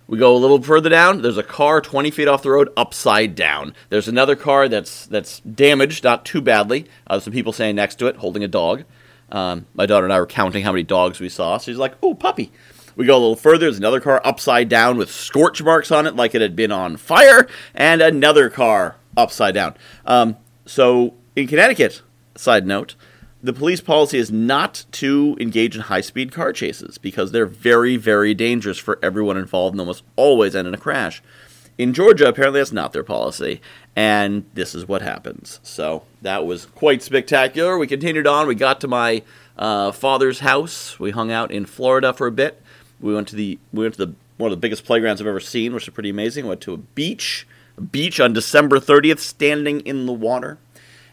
We 0.07 0.17
go 0.17 0.35
a 0.35 0.39
little 0.39 0.63
further 0.63 0.89
down. 0.89 1.21
There's 1.21 1.37
a 1.37 1.43
car 1.43 1.83
20 1.83 2.11
feet 2.11 2.29
off 2.29 2.43
the 2.43 2.51
road, 2.51 2.73
upside 2.79 3.35
down. 3.35 3.75
There's 3.91 4.09
another 4.09 4.37
car 4.37 4.67
that's 4.67 5.05
that's 5.07 5.41
damaged, 5.41 6.03
not 6.03 6.25
too 6.25 6.41
badly. 6.41 6.87
Uh, 7.07 7.21
some 7.21 7.35
people 7.35 7.53
standing 7.53 7.77
next 7.77 7.97
to 7.97 8.07
it, 8.07 8.17
holding 8.17 8.43
a 8.43 8.49
dog. 8.49 8.85
Um, 9.31 9.67
my 9.75 9.85
daughter 9.85 10.07
and 10.07 10.13
I 10.13 10.19
were 10.19 10.27
counting 10.27 10.65
how 10.65 10.73
many 10.73 10.83
dogs 10.83 11.21
we 11.21 11.29
saw. 11.29 11.59
She's 11.59 11.77
like, 11.77 11.93
"Oh, 12.03 12.15
puppy." 12.15 12.51
We 12.99 13.07
go 13.07 13.17
a 13.17 13.21
little 13.21 13.37
further. 13.37 13.67
There's 13.67 13.79
another 13.79 14.01
car 14.01 14.21
upside 14.25 14.69
down 14.69 14.99
with 14.99 15.09
scorch 15.09 15.63
marks 15.63 15.93
on 15.93 16.09
it, 16.09 16.17
like 16.17 16.35
it 16.35 16.41
had 16.41 16.57
been 16.57 16.73
on 16.73 16.97
fire, 16.97 17.47
and 17.73 18.03
another 18.03 18.51
car 18.51 18.97
upside 19.17 19.55
down. 19.55 19.77
Um, 20.05 20.37
so 20.67 21.15
in 21.37 21.47
Connecticut, 21.47 22.03
side 22.35 22.67
note, 22.67 22.97
the 23.41 23.53
police 23.53 23.81
policy 23.81 24.19
is 24.19 24.33
not 24.33 24.85
to 24.91 25.37
engage 25.39 25.77
in 25.77 25.83
high 25.83 26.01
speed 26.01 26.33
car 26.33 26.53
chases 26.53 26.99
because 26.99 27.31
they're 27.31 27.47
very, 27.47 27.97
very 27.97 28.35
dangerous 28.35 28.79
for 28.79 28.99
everyone 29.01 29.37
involved 29.37 29.75
and 29.75 29.81
almost 29.81 30.03
always 30.17 30.57
end 30.57 30.67
in 30.67 30.75
a 30.75 30.79
crash. 30.79 31.23
In 31.79 31.95
Georgia, 31.95 32.27
apparently 32.27 32.59
that's 32.59 32.73
not 32.73 32.93
their 32.93 33.05
policy, 33.05 33.61
and 33.95 34.45
this 34.55 34.75
is 34.75 34.89
what 34.89 35.03
happens. 35.03 35.61
So 35.63 36.03
that 36.23 36.45
was 36.45 36.67
quite 36.67 37.05
spectacular. 37.05 37.79
We 37.79 37.87
continued 37.87 38.27
on. 38.27 38.49
We 38.49 38.57
got 38.57 38.81
to 38.81 38.89
my 38.89 39.23
uh, 39.57 39.93
father's 39.93 40.41
house. 40.41 40.99
We 40.99 41.13
hung 41.13 41.31
out 41.31 41.53
in 41.53 41.65
Florida 41.65 42.13
for 42.13 42.27
a 42.27 42.33
bit. 42.33 42.61
We 43.01 43.15
went 43.15 43.29
to 43.29 43.37
the 43.37 43.59
we 43.73 43.83
went 43.83 43.95
to 43.95 44.07
the 44.07 44.15
one 44.37 44.53
of 44.53 44.57
the 44.57 44.61
biggest 44.61 44.85
playgrounds 44.85 45.21
I've 45.21 45.27
ever 45.27 45.41
seen, 45.41 45.75
which 45.75 45.89
is 45.89 45.95
pretty 45.95 46.11
amazing. 46.11 46.45
We 46.45 46.51
went 46.51 46.61
to 46.63 46.75
a 46.75 46.79
beach, 46.79 47.47
a 47.77 47.81
beach 47.81 48.21
on 48.21 48.33
December 48.33 48.79
30th, 48.79 49.19
standing 49.19 49.81
in 49.81 50.07
the 50.07 50.13
water. 50.13 50.59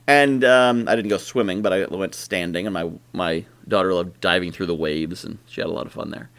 And 0.08 0.44
um, 0.44 0.88
I 0.88 0.96
didn't 0.96 1.10
go 1.10 1.18
swimming, 1.18 1.64
but 1.64 1.74
I 1.74 1.86
went 1.86 2.14
standing, 2.14 2.68
and 2.68 2.74
my 2.74 2.92
my 3.12 3.46
daughter 3.68 3.94
loved 3.94 4.22
diving 4.22 4.52
through 4.52 4.68
the 4.68 4.76
waves, 4.76 5.24
and 5.24 5.40
she 5.48 5.62
had 5.62 5.70
a 5.70 5.74
lot 5.74 5.88
of 5.88 5.94
fun 5.94 6.12
there. 6.12 6.30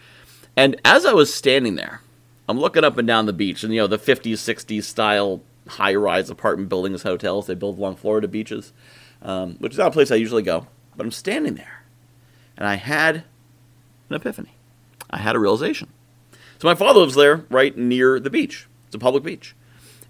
And 0.57 0.81
as 0.85 1.05
I 1.05 1.13
was 1.13 1.35
standing 1.35 1.75
there, 1.75 2.01
I'm 2.49 2.61
looking 2.61 2.85
up 2.85 2.97
and 2.97 3.09
down 3.09 3.27
the 3.27 3.33
beach, 3.33 3.65
and 3.65 3.75
you 3.75 3.81
know 3.81 3.89
the 3.89 3.99
50s, 3.99 4.35
60s 4.35 4.85
style 4.85 5.43
high-rise 5.69 6.31
apartment 6.31 6.69
buildings, 6.69 7.03
hotels 7.03 7.49
they 7.49 7.55
build 7.55 7.77
along 7.77 7.97
Florida 7.97 8.29
beaches, 8.29 8.73
um, 9.21 9.57
which 9.59 9.73
is 9.73 9.79
not 9.79 9.89
a 9.89 9.91
place 9.91 10.13
I 10.13 10.17
usually 10.17 10.45
go. 10.45 10.69
But 10.97 11.05
I'm 11.05 11.13
standing 11.13 11.57
there, 11.57 11.83
and 12.57 12.69
I 12.69 12.77
had 12.77 13.25
an 14.09 14.15
epiphany. 14.15 14.56
I 15.11 15.19
had 15.19 15.37
a 15.37 15.39
realization. 15.39 15.89
So 16.59 16.69
my 16.69 16.75
father 16.75 17.01
lives 17.01 17.15
there, 17.15 17.45
right 17.51 17.77
near 17.77 18.19
the 18.19 18.31
beach. 18.31 18.67
It's 18.87 18.95
a 18.95 18.99
public 18.99 19.23
beach. 19.23 19.55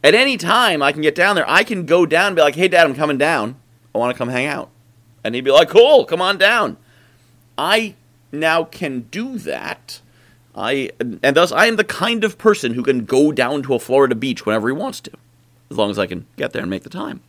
At 0.05 0.15
any 0.15 0.37
time, 0.37 0.83
I 0.83 0.93
can 0.93 1.03
get 1.03 1.15
down 1.15 1.35
there. 1.35 1.49
I 1.49 1.65
can 1.65 1.87
go 1.87 2.07
down 2.07 2.29
and 2.29 2.37
be 2.37 2.43
like, 2.43 2.55
hey, 2.55 2.69
Dad, 2.69 2.87
I'm 2.87 2.95
coming 2.95 3.19
down. 3.19 3.57
I 3.95 3.99
want 3.99 4.15
to 4.15 4.19
come 4.19 4.29
hang 4.29 4.47
out. 4.47 4.71
And 5.25 5.35
he'd 5.35 5.41
be 5.41 5.51
like, 5.51 5.69
cool, 5.69 6.05
come 6.05 6.23
on 6.23 6.39
down. 6.39 6.77
I 7.59 7.95
now 8.31 8.65
can 8.65 9.03
do 9.11 9.39
that. 9.39 10.01
I 10.55 10.91
and 11.01 11.37
thus 11.37 11.53
I 11.53 11.67
am 11.67 11.77
the 11.77 11.85
kind 11.85 12.25
of 12.25 12.39
person 12.39 12.75
who 12.75 12.83
can 12.83 13.05
go 13.05 13.33
down 13.33 13.63
to 13.65 13.75
a 13.75 13.79
Florida 13.79 14.15
beach 14.15 14.47
whenever 14.47 14.69
he 14.69 14.73
wants 14.73 15.01
to, 15.03 15.11
as 15.71 15.77
long 15.77 15.91
as 15.91 15.99
I 15.99 16.07
can 16.07 16.27
get 16.37 16.53
there 16.53 16.63
and 16.63 16.71
make 16.71 16.83
the 16.83 16.91
time. 16.91 17.21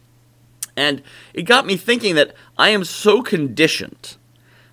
And 0.76 1.02
it 1.34 1.44
got 1.44 1.66
me 1.66 1.76
thinking 1.76 2.16
that 2.16 2.36
I 2.58 2.70
am 2.70 2.84
so 2.84 3.22
conditioned, 3.22 4.16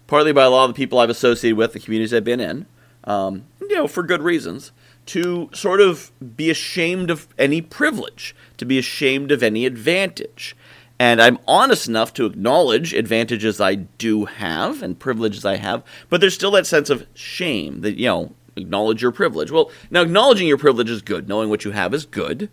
partly 0.06 0.32
by 0.32 0.44
a 0.44 0.50
lot 0.50 0.66
of 0.66 0.70
the 0.70 0.76
people 0.76 0.98
I've 0.98 1.10
associated 1.10 1.56
with, 1.56 1.72
the 1.72 1.80
communities 1.80 2.12
I've 2.12 2.24
been 2.24 2.40
in, 2.40 2.66
um, 3.04 3.44
you 3.60 3.76
know, 3.76 3.86
for 3.86 4.02
good 4.02 4.22
reasons, 4.22 4.72
to 5.06 5.50
sort 5.52 5.80
of 5.80 6.10
be 6.36 6.50
ashamed 6.50 7.10
of 7.10 7.28
any 7.38 7.60
privilege, 7.60 8.34
to 8.56 8.64
be 8.64 8.78
ashamed 8.78 9.30
of 9.30 9.42
any 9.42 9.66
advantage. 9.66 10.56
And 10.98 11.20
I'm 11.20 11.38
honest 11.46 11.88
enough 11.88 12.14
to 12.14 12.26
acknowledge 12.26 12.94
advantages 12.94 13.60
I 13.60 13.74
do 13.74 14.26
have 14.26 14.82
and 14.82 14.98
privileges 14.98 15.44
I 15.44 15.56
have, 15.56 15.82
but 16.08 16.20
there's 16.20 16.34
still 16.34 16.52
that 16.52 16.66
sense 16.66 16.88
of 16.88 17.06
shame 17.14 17.80
that, 17.80 17.98
you 17.98 18.06
know, 18.06 18.32
acknowledge 18.56 19.02
your 19.02 19.10
privilege. 19.10 19.50
Well, 19.50 19.70
now 19.90 20.02
acknowledging 20.02 20.46
your 20.46 20.58
privilege 20.58 20.90
is 20.90 21.02
good. 21.02 21.28
Knowing 21.28 21.50
what 21.50 21.64
you 21.64 21.72
have 21.72 21.92
is 21.92 22.06
good. 22.06 22.48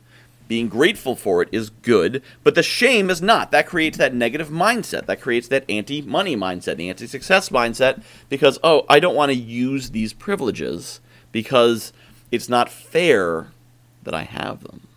Being 0.51 0.67
grateful 0.67 1.15
for 1.15 1.41
it 1.41 1.47
is 1.53 1.69
good, 1.69 2.21
but 2.43 2.55
the 2.55 2.61
shame 2.61 3.09
is 3.09 3.21
not. 3.21 3.51
That 3.51 3.67
creates 3.67 3.97
that 3.99 4.13
negative 4.13 4.49
mindset. 4.49 5.05
That 5.05 5.21
creates 5.21 5.47
that 5.47 5.63
anti 5.69 6.01
money 6.01 6.35
mindset, 6.35 6.75
the 6.75 6.89
anti 6.89 7.07
success 7.07 7.47
mindset, 7.47 8.03
because, 8.27 8.59
oh, 8.61 8.85
I 8.89 8.99
don't 8.99 9.15
want 9.15 9.31
to 9.31 9.37
use 9.37 9.91
these 9.91 10.11
privileges 10.11 10.99
because 11.31 11.93
it's 12.33 12.49
not 12.49 12.69
fair 12.69 13.47
that 14.03 14.13
I 14.13 14.23
have 14.23 14.63
them. 14.63 14.89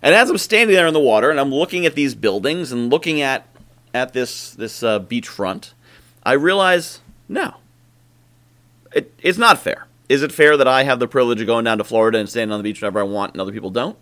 And 0.00 0.14
as 0.14 0.30
I'm 0.30 0.38
standing 0.38 0.74
there 0.74 0.86
in 0.86 0.94
the 0.94 1.00
water 1.00 1.28
and 1.28 1.38
I'm 1.38 1.52
looking 1.52 1.84
at 1.84 1.94
these 1.94 2.14
buildings 2.14 2.72
and 2.72 2.88
looking 2.88 3.20
at 3.20 3.46
at 3.92 4.14
this 4.14 4.52
this 4.52 4.82
uh, 4.82 5.00
beachfront, 5.00 5.74
I 6.22 6.32
realize 6.32 7.00
no, 7.28 7.56
it, 8.94 9.12
it's 9.20 9.36
not 9.36 9.58
fair. 9.58 9.86
Is 10.08 10.22
it 10.22 10.32
fair 10.32 10.56
that 10.56 10.66
I 10.66 10.84
have 10.84 10.98
the 10.98 11.08
privilege 11.08 11.42
of 11.42 11.46
going 11.46 11.66
down 11.66 11.76
to 11.76 11.84
Florida 11.84 12.16
and 12.16 12.26
standing 12.26 12.54
on 12.54 12.58
the 12.58 12.64
beach 12.64 12.80
whenever 12.80 13.00
I 13.00 13.02
want 13.02 13.34
and 13.34 13.42
other 13.42 13.52
people 13.52 13.68
don't? 13.68 13.98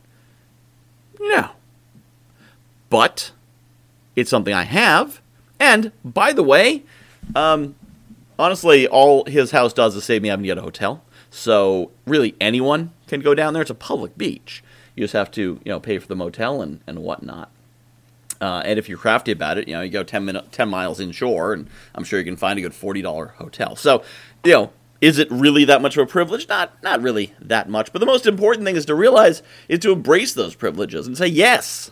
No. 1.20 1.50
But 2.90 3.32
it's 4.16 4.30
something 4.30 4.54
I 4.54 4.64
have. 4.64 5.20
And 5.58 5.92
by 6.04 6.32
the 6.32 6.42
way, 6.42 6.82
um, 7.34 7.74
honestly, 8.38 8.86
all 8.86 9.24
his 9.24 9.50
house 9.50 9.72
does 9.72 9.96
is 9.96 10.04
save 10.04 10.22
me 10.22 10.28
having 10.28 10.44
to 10.44 10.46
get 10.46 10.58
a 10.58 10.62
hotel. 10.62 11.02
So 11.30 11.90
really, 12.06 12.34
anyone 12.40 12.92
can 13.08 13.20
go 13.20 13.34
down 13.34 13.54
there. 13.54 13.62
It's 13.62 13.70
a 13.70 13.74
public 13.74 14.16
beach. 14.16 14.62
You 14.94 15.02
just 15.02 15.14
have 15.14 15.30
to, 15.32 15.60
you 15.64 15.72
know, 15.72 15.80
pay 15.80 15.98
for 15.98 16.06
the 16.06 16.14
motel 16.14 16.62
and, 16.62 16.80
and 16.86 17.00
whatnot. 17.00 17.50
Uh, 18.40 18.62
and 18.64 18.78
if 18.78 18.88
you're 18.88 18.98
crafty 18.98 19.32
about 19.32 19.58
it, 19.58 19.66
you 19.66 19.74
know, 19.74 19.80
you 19.80 19.90
go 19.90 20.02
10, 20.02 20.24
minute, 20.24 20.52
10 20.52 20.68
miles 20.68 21.00
inshore, 21.00 21.52
and 21.52 21.68
I'm 21.94 22.04
sure 22.04 22.18
you 22.18 22.24
can 22.24 22.36
find 22.36 22.58
a 22.58 22.62
good 22.62 22.72
$40 22.72 23.34
hotel. 23.34 23.74
So, 23.74 24.04
you 24.44 24.52
know, 24.52 24.70
is 25.04 25.18
it 25.18 25.30
really 25.30 25.66
that 25.66 25.82
much 25.82 25.98
of 25.98 26.02
a 26.02 26.10
privilege? 26.10 26.48
Not, 26.48 26.82
not 26.82 27.02
really 27.02 27.34
that 27.38 27.68
much. 27.68 27.92
But 27.92 27.98
the 27.98 28.06
most 28.06 28.26
important 28.26 28.64
thing 28.64 28.74
is 28.74 28.86
to 28.86 28.94
realize 28.94 29.42
is 29.68 29.80
to 29.80 29.92
embrace 29.92 30.32
those 30.32 30.54
privileges 30.54 31.06
and 31.06 31.14
say, 31.14 31.26
yes, 31.26 31.90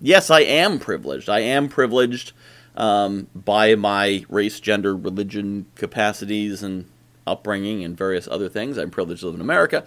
yes, 0.00 0.30
I 0.30 0.40
am 0.40 0.78
privileged. 0.78 1.28
I 1.28 1.40
am 1.40 1.68
privileged 1.68 2.32
um, 2.74 3.26
by 3.34 3.74
my 3.74 4.24
race, 4.30 4.60
gender, 4.60 4.96
religion, 4.96 5.66
capacities, 5.74 6.62
and 6.62 6.86
upbringing, 7.26 7.84
and 7.84 7.98
various 7.98 8.26
other 8.28 8.48
things. 8.48 8.78
I'm 8.78 8.90
privileged 8.90 9.20
to 9.20 9.26
live 9.26 9.34
in 9.34 9.42
America, 9.42 9.84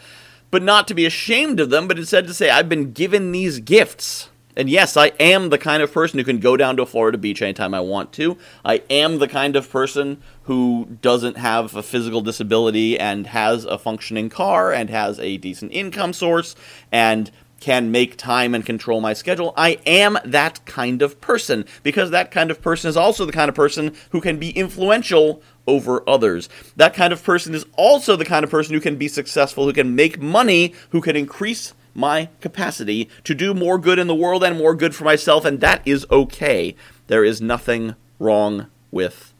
but 0.51 0.61
not 0.61 0.87
to 0.89 0.93
be 0.93 1.07
ashamed 1.07 1.59
of 1.59 1.71
them, 1.71 1.87
but 1.87 1.97
instead 1.97 2.27
to 2.27 2.33
say, 2.33 2.51
I've 2.51 2.69
been 2.69 2.91
given 2.91 3.31
these 3.31 3.59
gifts. 3.59 4.29
And 4.57 4.71
yes, 4.71 4.97
I 4.97 5.11
am 5.19 5.49
the 5.49 5.59
kind 5.59 5.83
of 5.83 5.93
person 5.93 6.17
who 6.17 6.25
can 6.25 6.39
go 6.39 6.57
down 6.57 6.77
to 6.77 6.81
a 6.81 6.87
Florida 6.87 7.19
beach 7.19 7.43
anytime 7.43 7.75
I 7.75 7.79
want 7.79 8.11
to. 8.13 8.39
I 8.65 8.81
am 8.89 9.19
the 9.19 9.27
kind 9.27 9.55
of 9.55 9.69
person 9.69 10.19
who 10.43 10.97
doesn't 10.99 11.37
have 11.37 11.75
a 11.75 11.83
physical 11.83 12.21
disability 12.21 12.99
and 12.99 13.27
has 13.27 13.65
a 13.65 13.77
functioning 13.77 14.29
car 14.29 14.73
and 14.73 14.89
has 14.89 15.19
a 15.19 15.37
decent 15.37 15.73
income 15.73 16.11
source 16.11 16.55
and 16.91 17.29
can 17.59 17.91
make 17.91 18.17
time 18.17 18.55
and 18.55 18.65
control 18.65 18.99
my 18.99 19.13
schedule. 19.13 19.53
I 19.55 19.77
am 19.85 20.17
that 20.25 20.65
kind 20.65 21.03
of 21.03 21.21
person 21.21 21.63
because 21.83 22.09
that 22.09 22.31
kind 22.31 22.49
of 22.49 22.59
person 22.59 22.89
is 22.89 22.97
also 22.97 23.25
the 23.25 23.31
kind 23.31 23.49
of 23.49 23.55
person 23.55 23.95
who 24.09 24.21
can 24.21 24.39
be 24.39 24.49
influential 24.49 25.41
over 25.67 26.07
others. 26.09 26.49
That 26.75 26.95
kind 26.95 27.13
of 27.13 27.23
person 27.23 27.53
is 27.53 27.65
also 27.73 28.15
the 28.15 28.25
kind 28.25 28.43
of 28.43 28.49
person 28.49 28.73
who 28.73 28.81
can 28.81 28.95
be 28.95 29.07
successful, 29.07 29.65
who 29.65 29.73
can 29.73 29.95
make 29.95 30.19
money, 30.19 30.73
who 30.89 31.01
can 31.01 31.15
increase 31.15 31.73
my 31.97 32.29
capacity 32.39 33.09
to 33.23 33.33
do 33.33 33.53
more 33.55 33.79
good 33.79 33.97
in 33.97 34.07
the 34.07 34.15
world 34.15 34.43
and 34.43 34.57
more 34.57 34.75
good 34.75 34.95
for 34.95 35.03
myself, 35.03 35.43
and 35.43 35.59
that 35.59 35.81
is 35.83 36.05
okay. 36.11 36.75
There 37.07 37.25
is 37.25 37.41
nothing 37.41 37.95
wrong 38.19 38.67
with 38.91 39.33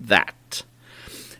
that. 0.00 0.64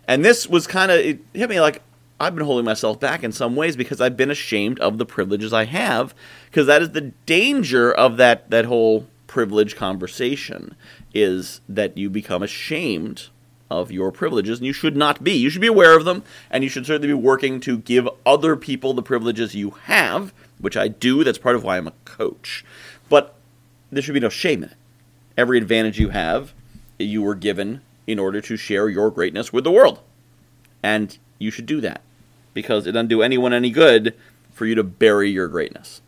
And 0.06 0.24
this 0.24 0.46
was 0.46 0.66
kind 0.66 0.92
of, 0.92 0.98
it 0.98 1.20
hit 1.32 1.48
me 1.48 1.60
like, 1.60 1.82
I've 2.20 2.34
been 2.34 2.44
holding 2.44 2.66
myself 2.66 3.00
back 3.00 3.24
in 3.24 3.32
some 3.32 3.56
ways 3.56 3.76
because 3.76 4.00
I've 4.00 4.16
been 4.16 4.30
ashamed 4.30 4.78
of 4.80 4.98
the 4.98 5.06
privileges 5.06 5.52
I 5.52 5.64
have, 5.64 6.14
because 6.50 6.66
that 6.66 6.82
is 6.82 6.90
the 6.90 7.12
danger 7.26 7.90
of 7.90 8.18
that, 8.18 8.50
that 8.50 8.66
whole 8.66 9.06
privilege 9.26 9.74
conversation, 9.74 10.74
is 11.14 11.62
that 11.68 11.96
you 11.96 12.10
become 12.10 12.42
ashamed 12.42 13.28
of 13.70 13.92
your 13.92 14.10
privileges, 14.10 14.58
and 14.58 14.66
you 14.66 14.72
should 14.72 14.96
not 14.96 15.22
be. 15.22 15.32
You 15.32 15.50
should 15.50 15.60
be 15.60 15.66
aware 15.66 15.96
of 15.96 16.04
them, 16.04 16.22
and 16.50 16.64
you 16.64 16.70
should 16.70 16.86
certainly 16.86 17.08
be 17.08 17.14
working 17.14 17.60
to 17.60 17.78
give 17.78 18.08
other 18.24 18.56
people 18.56 18.94
the 18.94 19.02
privileges 19.02 19.54
you 19.54 19.70
have, 19.84 20.32
which 20.58 20.76
I 20.76 20.88
do. 20.88 21.24
That's 21.24 21.38
part 21.38 21.56
of 21.56 21.64
why 21.64 21.76
I'm 21.76 21.86
a 21.86 21.92
coach. 22.04 22.64
But 23.08 23.34
there 23.90 24.02
should 24.02 24.14
be 24.14 24.20
no 24.20 24.28
shame 24.28 24.62
in 24.62 24.70
it. 24.70 24.76
Every 25.36 25.58
advantage 25.58 25.98
you 25.98 26.10
have, 26.10 26.52
you 26.98 27.22
were 27.22 27.34
given 27.34 27.82
in 28.06 28.18
order 28.18 28.40
to 28.40 28.56
share 28.56 28.88
your 28.88 29.10
greatness 29.10 29.52
with 29.52 29.64
the 29.64 29.70
world. 29.70 30.00
And 30.82 31.16
you 31.38 31.50
should 31.50 31.66
do 31.66 31.80
that 31.82 32.00
because 32.54 32.86
it 32.86 32.92
doesn't 32.92 33.08
do 33.08 33.22
anyone 33.22 33.52
any 33.52 33.70
good 33.70 34.14
for 34.52 34.66
you 34.66 34.74
to 34.74 34.82
bury 34.82 35.30
your 35.30 35.46
greatness. 35.46 36.00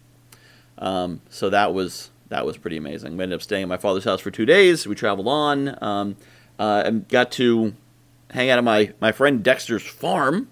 Um, 0.79 1.21
so 1.29 1.51
that 1.51 1.75
was 1.75 2.11
that 2.31 2.47
was 2.47 2.57
pretty 2.57 2.77
amazing. 2.77 3.17
We 3.17 3.25
ended 3.25 3.37
up 3.37 3.43
staying 3.43 3.65
at 3.65 3.69
my 3.69 3.77
father's 3.77 4.05
house 4.05 4.21
for 4.21 4.31
two 4.31 4.47
days. 4.47 4.87
We 4.87 4.95
traveled 4.95 5.29
on 5.29 5.77
um, 5.83 6.17
uh, 6.61 6.83
and 6.85 7.09
got 7.09 7.33
to 7.33 7.75
hang 8.31 8.51
out 8.51 8.59
at 8.59 8.65
my, 8.65 8.93
my 9.01 9.11
friend 9.11 9.43
Dexter's 9.43 9.83
farm. 9.83 10.49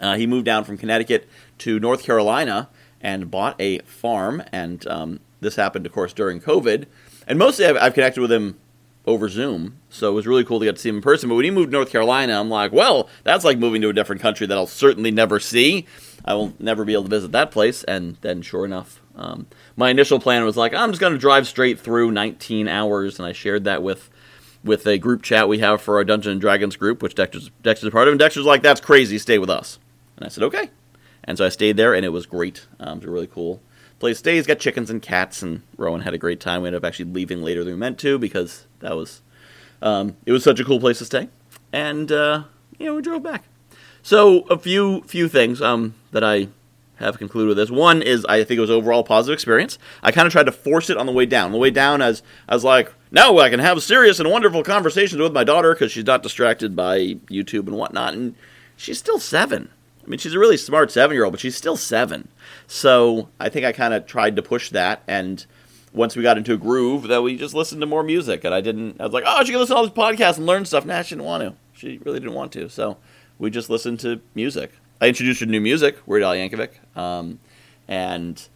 Uh, 0.00 0.16
he 0.16 0.26
moved 0.26 0.44
down 0.44 0.64
from 0.64 0.76
Connecticut 0.76 1.26
to 1.58 1.80
North 1.80 2.04
Carolina 2.04 2.68
and 3.00 3.30
bought 3.30 3.58
a 3.58 3.78
farm. 3.80 4.42
And 4.52 4.86
um, 4.86 5.20
this 5.40 5.56
happened, 5.56 5.86
of 5.86 5.92
course, 5.92 6.12
during 6.12 6.40
COVID. 6.40 6.84
And 7.26 7.38
mostly 7.38 7.64
I've, 7.64 7.76
I've, 7.78 7.94
connected 7.94 8.20
with 8.20 8.30
him 8.30 8.58
over 9.06 9.30
Zoom. 9.30 9.78
So 9.88 10.10
it 10.10 10.14
was 10.14 10.26
really 10.26 10.44
cool 10.44 10.58
to 10.58 10.66
get 10.66 10.76
to 10.76 10.82
see 10.82 10.90
him 10.90 10.96
in 10.96 11.02
person. 11.02 11.30
But 11.30 11.36
when 11.36 11.44
he 11.46 11.50
moved 11.50 11.70
to 11.70 11.76
North 11.76 11.90
Carolina, 11.90 12.38
I'm 12.38 12.50
like, 12.50 12.72
well, 12.72 13.08
that's 13.22 13.44
like 13.44 13.58
moving 13.58 13.80
to 13.80 13.88
a 13.88 13.94
different 13.94 14.20
country 14.20 14.46
that 14.46 14.58
I'll 14.58 14.66
certainly 14.66 15.10
never 15.10 15.40
see. 15.40 15.86
I 16.26 16.34
will 16.34 16.52
never 16.58 16.84
be 16.84 16.92
able 16.92 17.04
to 17.04 17.10
visit 17.10 17.32
that 17.32 17.50
place. 17.50 17.82
And 17.84 18.18
then, 18.20 18.42
sure 18.42 18.66
enough, 18.66 19.00
um, 19.16 19.46
my 19.74 19.88
initial 19.88 20.18
plan 20.18 20.44
was 20.44 20.56
like, 20.56 20.74
I'm 20.74 20.90
just 20.90 21.00
going 21.00 21.14
to 21.14 21.18
drive 21.18 21.46
straight 21.46 21.80
through 21.80 22.10
19 22.10 22.68
hours. 22.68 23.18
And 23.18 23.26
I 23.26 23.32
shared 23.32 23.64
that 23.64 23.82
with 23.82 24.10
with 24.64 24.86
a 24.86 24.98
group 24.98 25.22
chat 25.22 25.48
we 25.48 25.58
have 25.58 25.80
for 25.80 25.96
our 25.96 26.04
Dungeons 26.04 26.32
and 26.32 26.40
Dragons 26.40 26.76
group, 26.76 27.02
which 27.02 27.14
Dexter's, 27.14 27.50
Dexter's 27.62 27.90
part 27.90 28.08
of. 28.08 28.12
And 28.12 28.18
Dexter's 28.18 28.46
like, 28.46 28.62
that's 28.62 28.80
crazy, 28.80 29.18
stay 29.18 29.38
with 29.38 29.50
us. 29.50 29.78
And 30.16 30.26
I 30.26 30.28
said, 30.28 30.42
okay. 30.44 30.70
And 31.24 31.38
so 31.38 31.44
I 31.44 31.48
stayed 31.48 31.76
there, 31.76 31.94
and 31.94 32.04
it 32.04 32.10
was 32.10 32.26
great. 32.26 32.66
Um, 32.80 32.98
it 32.98 33.02
was 33.02 33.08
a 33.08 33.10
really 33.10 33.26
cool 33.26 33.60
place 33.98 34.16
to 34.16 34.18
stay. 34.18 34.36
He's 34.36 34.46
got 34.46 34.58
chickens 34.58 34.90
and 34.90 35.00
cats, 35.00 35.42
and 35.42 35.62
Rowan 35.76 36.02
had 36.02 36.14
a 36.14 36.18
great 36.18 36.40
time. 36.40 36.62
We 36.62 36.68
ended 36.68 36.82
up 36.82 36.86
actually 36.86 37.10
leaving 37.10 37.42
later 37.42 37.64
than 37.64 37.74
we 37.74 37.78
meant 37.78 37.98
to 38.00 38.18
because 38.18 38.66
that 38.80 38.96
was 38.96 39.22
um, 39.80 40.16
it 40.26 40.32
was 40.32 40.44
such 40.44 40.60
a 40.60 40.64
cool 40.64 40.80
place 40.80 40.98
to 40.98 41.04
stay. 41.04 41.28
And 41.72 42.10
uh, 42.12 42.44
you 42.78 42.86
know, 42.86 42.96
we 42.96 43.02
drove 43.02 43.22
back. 43.22 43.44
So 44.02 44.40
a 44.42 44.58
few 44.58 45.02
few 45.02 45.28
things 45.28 45.62
um, 45.62 45.94
that 46.10 46.22
I 46.22 46.48
have 46.96 47.18
concluded 47.18 47.48
with 47.48 47.56
this. 47.56 47.70
One 47.70 48.02
is 48.02 48.24
I 48.26 48.44
think 48.44 48.58
it 48.58 48.60
was 48.60 48.70
overall 48.70 49.02
positive 49.02 49.34
experience. 49.34 49.78
I 50.02 50.12
kind 50.12 50.26
of 50.26 50.32
tried 50.32 50.46
to 50.46 50.52
force 50.52 50.90
it 50.90 50.96
on 50.96 51.06
the 51.06 51.12
way 51.12 51.26
down. 51.26 51.52
The 51.52 51.58
way 51.58 51.70
down, 51.70 52.02
as 52.02 52.22
I 52.48 52.54
was 52.54 52.64
like, 52.64 52.92
now 53.10 53.38
I 53.38 53.50
can 53.50 53.60
have 53.60 53.82
serious 53.82 54.20
and 54.20 54.30
wonderful 54.30 54.62
conversations 54.62 55.20
with 55.20 55.32
my 55.32 55.44
daughter 55.44 55.74
because 55.74 55.92
she's 55.92 56.06
not 56.06 56.22
distracted 56.22 56.76
by 56.76 56.98
YouTube 57.28 57.66
and 57.66 57.76
whatnot. 57.76 58.14
And 58.14 58.34
she's 58.76 58.98
still 58.98 59.18
seven. 59.18 59.70
I 60.04 60.08
mean, 60.08 60.18
she's 60.18 60.34
a 60.34 60.38
really 60.38 60.56
smart 60.56 60.90
seven 60.90 61.14
year 61.14 61.24
old, 61.24 61.32
but 61.32 61.40
she's 61.40 61.56
still 61.56 61.76
seven. 61.76 62.28
So 62.66 63.28
I 63.40 63.48
think 63.48 63.64
I 63.64 63.72
kind 63.72 63.94
of 63.94 64.06
tried 64.06 64.36
to 64.36 64.42
push 64.42 64.70
that. 64.70 65.02
And 65.08 65.44
once 65.92 66.16
we 66.16 66.22
got 66.22 66.38
into 66.38 66.54
a 66.54 66.58
groove, 66.58 67.08
that 67.08 67.22
we 67.22 67.36
just 67.36 67.54
listened 67.54 67.80
to 67.80 67.86
more 67.86 68.02
music. 68.02 68.44
And 68.44 68.54
I 68.54 68.60
didn't, 68.60 69.00
I 69.00 69.04
was 69.04 69.12
like, 69.12 69.24
oh, 69.26 69.42
she 69.44 69.52
can 69.52 69.60
listen 69.60 69.74
to 69.74 69.78
all 69.78 69.86
these 69.86 69.94
podcasts 69.94 70.36
and 70.36 70.46
learn 70.46 70.64
stuff. 70.64 70.84
Nah, 70.84 71.02
she 71.02 71.14
didn't 71.14 71.26
want 71.26 71.42
to. 71.42 71.54
She 71.72 71.98
really 72.04 72.20
didn't 72.20 72.34
want 72.34 72.52
to. 72.52 72.68
So 72.68 72.98
we 73.38 73.50
just 73.50 73.70
listened 73.70 74.00
to 74.00 74.20
music. 74.34 74.72
I 75.00 75.08
introduced 75.08 75.40
her 75.40 75.46
to 75.46 75.52
new 75.52 75.60
music, 75.60 75.96
Weird 76.06 76.22
Al 76.22 76.34
Yankovic. 76.34 76.70
Um, 76.96 77.40
and 77.88 78.46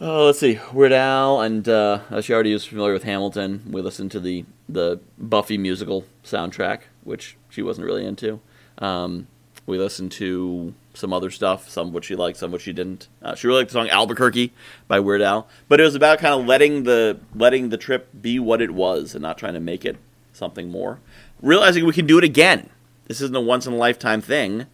oh, 0.00 0.26
let's 0.26 0.38
see, 0.38 0.60
Weird 0.72 0.92
Al, 0.92 1.40
and 1.40 1.68
uh, 1.68 2.20
she 2.20 2.32
already 2.32 2.52
was 2.52 2.64
familiar 2.64 2.92
with 2.92 3.04
Hamilton. 3.04 3.64
We 3.70 3.82
listened 3.82 4.10
to 4.12 4.20
the, 4.20 4.44
the 4.68 5.00
Buffy 5.18 5.58
musical 5.58 6.04
soundtrack, 6.24 6.82
which 7.02 7.36
she 7.48 7.62
wasn't 7.62 7.86
really 7.86 8.04
into. 8.04 8.40
Um, 8.78 9.26
we 9.66 9.78
listened 9.78 10.12
to 10.12 10.74
some 10.94 11.12
other 11.12 11.30
stuff, 11.30 11.68
some 11.68 11.92
which 11.92 12.06
she 12.06 12.16
liked, 12.16 12.38
some 12.38 12.50
which 12.50 12.62
she 12.62 12.72
didn't. 12.72 13.08
Uh, 13.20 13.34
she 13.34 13.46
really 13.46 13.60
liked 13.60 13.70
the 13.70 13.74
song 13.74 13.90
Albuquerque 13.90 14.52
by 14.86 14.98
Weird 14.98 15.20
Al, 15.20 15.46
but 15.68 15.80
it 15.80 15.84
was 15.84 15.94
about 15.94 16.18
kind 16.18 16.40
of 16.40 16.46
letting 16.46 16.84
the 16.84 17.20
letting 17.34 17.68
the 17.68 17.76
trip 17.76 18.08
be 18.20 18.38
what 18.38 18.62
it 18.62 18.70
was 18.70 19.14
and 19.14 19.22
not 19.22 19.36
trying 19.36 19.54
to 19.54 19.60
make 19.60 19.84
it 19.84 19.96
something 20.32 20.70
more. 20.70 21.00
Realizing 21.42 21.84
we 21.84 21.92
can 21.92 22.06
do 22.06 22.18
it 22.18 22.24
again. 22.24 22.70
This 23.06 23.20
isn't 23.20 23.36
a 23.36 23.40
once 23.40 23.66
in 23.66 23.74
a 23.74 23.76
lifetime 23.76 24.20
thing. 24.20 24.66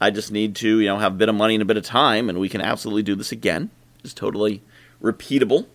I 0.00 0.10
just 0.10 0.30
need 0.30 0.54
to, 0.56 0.80
you 0.80 0.86
know, 0.86 0.98
have 0.98 1.14
a 1.14 1.16
bit 1.16 1.28
of 1.28 1.34
money 1.34 1.54
and 1.54 1.62
a 1.62 1.66
bit 1.66 1.76
of 1.76 1.84
time, 1.84 2.28
and 2.28 2.38
we 2.38 2.48
can 2.48 2.60
absolutely 2.60 3.02
do 3.02 3.14
this 3.14 3.32
again. 3.32 3.70
It's 4.04 4.14
totally 4.14 4.62
repeatable. 5.02 5.66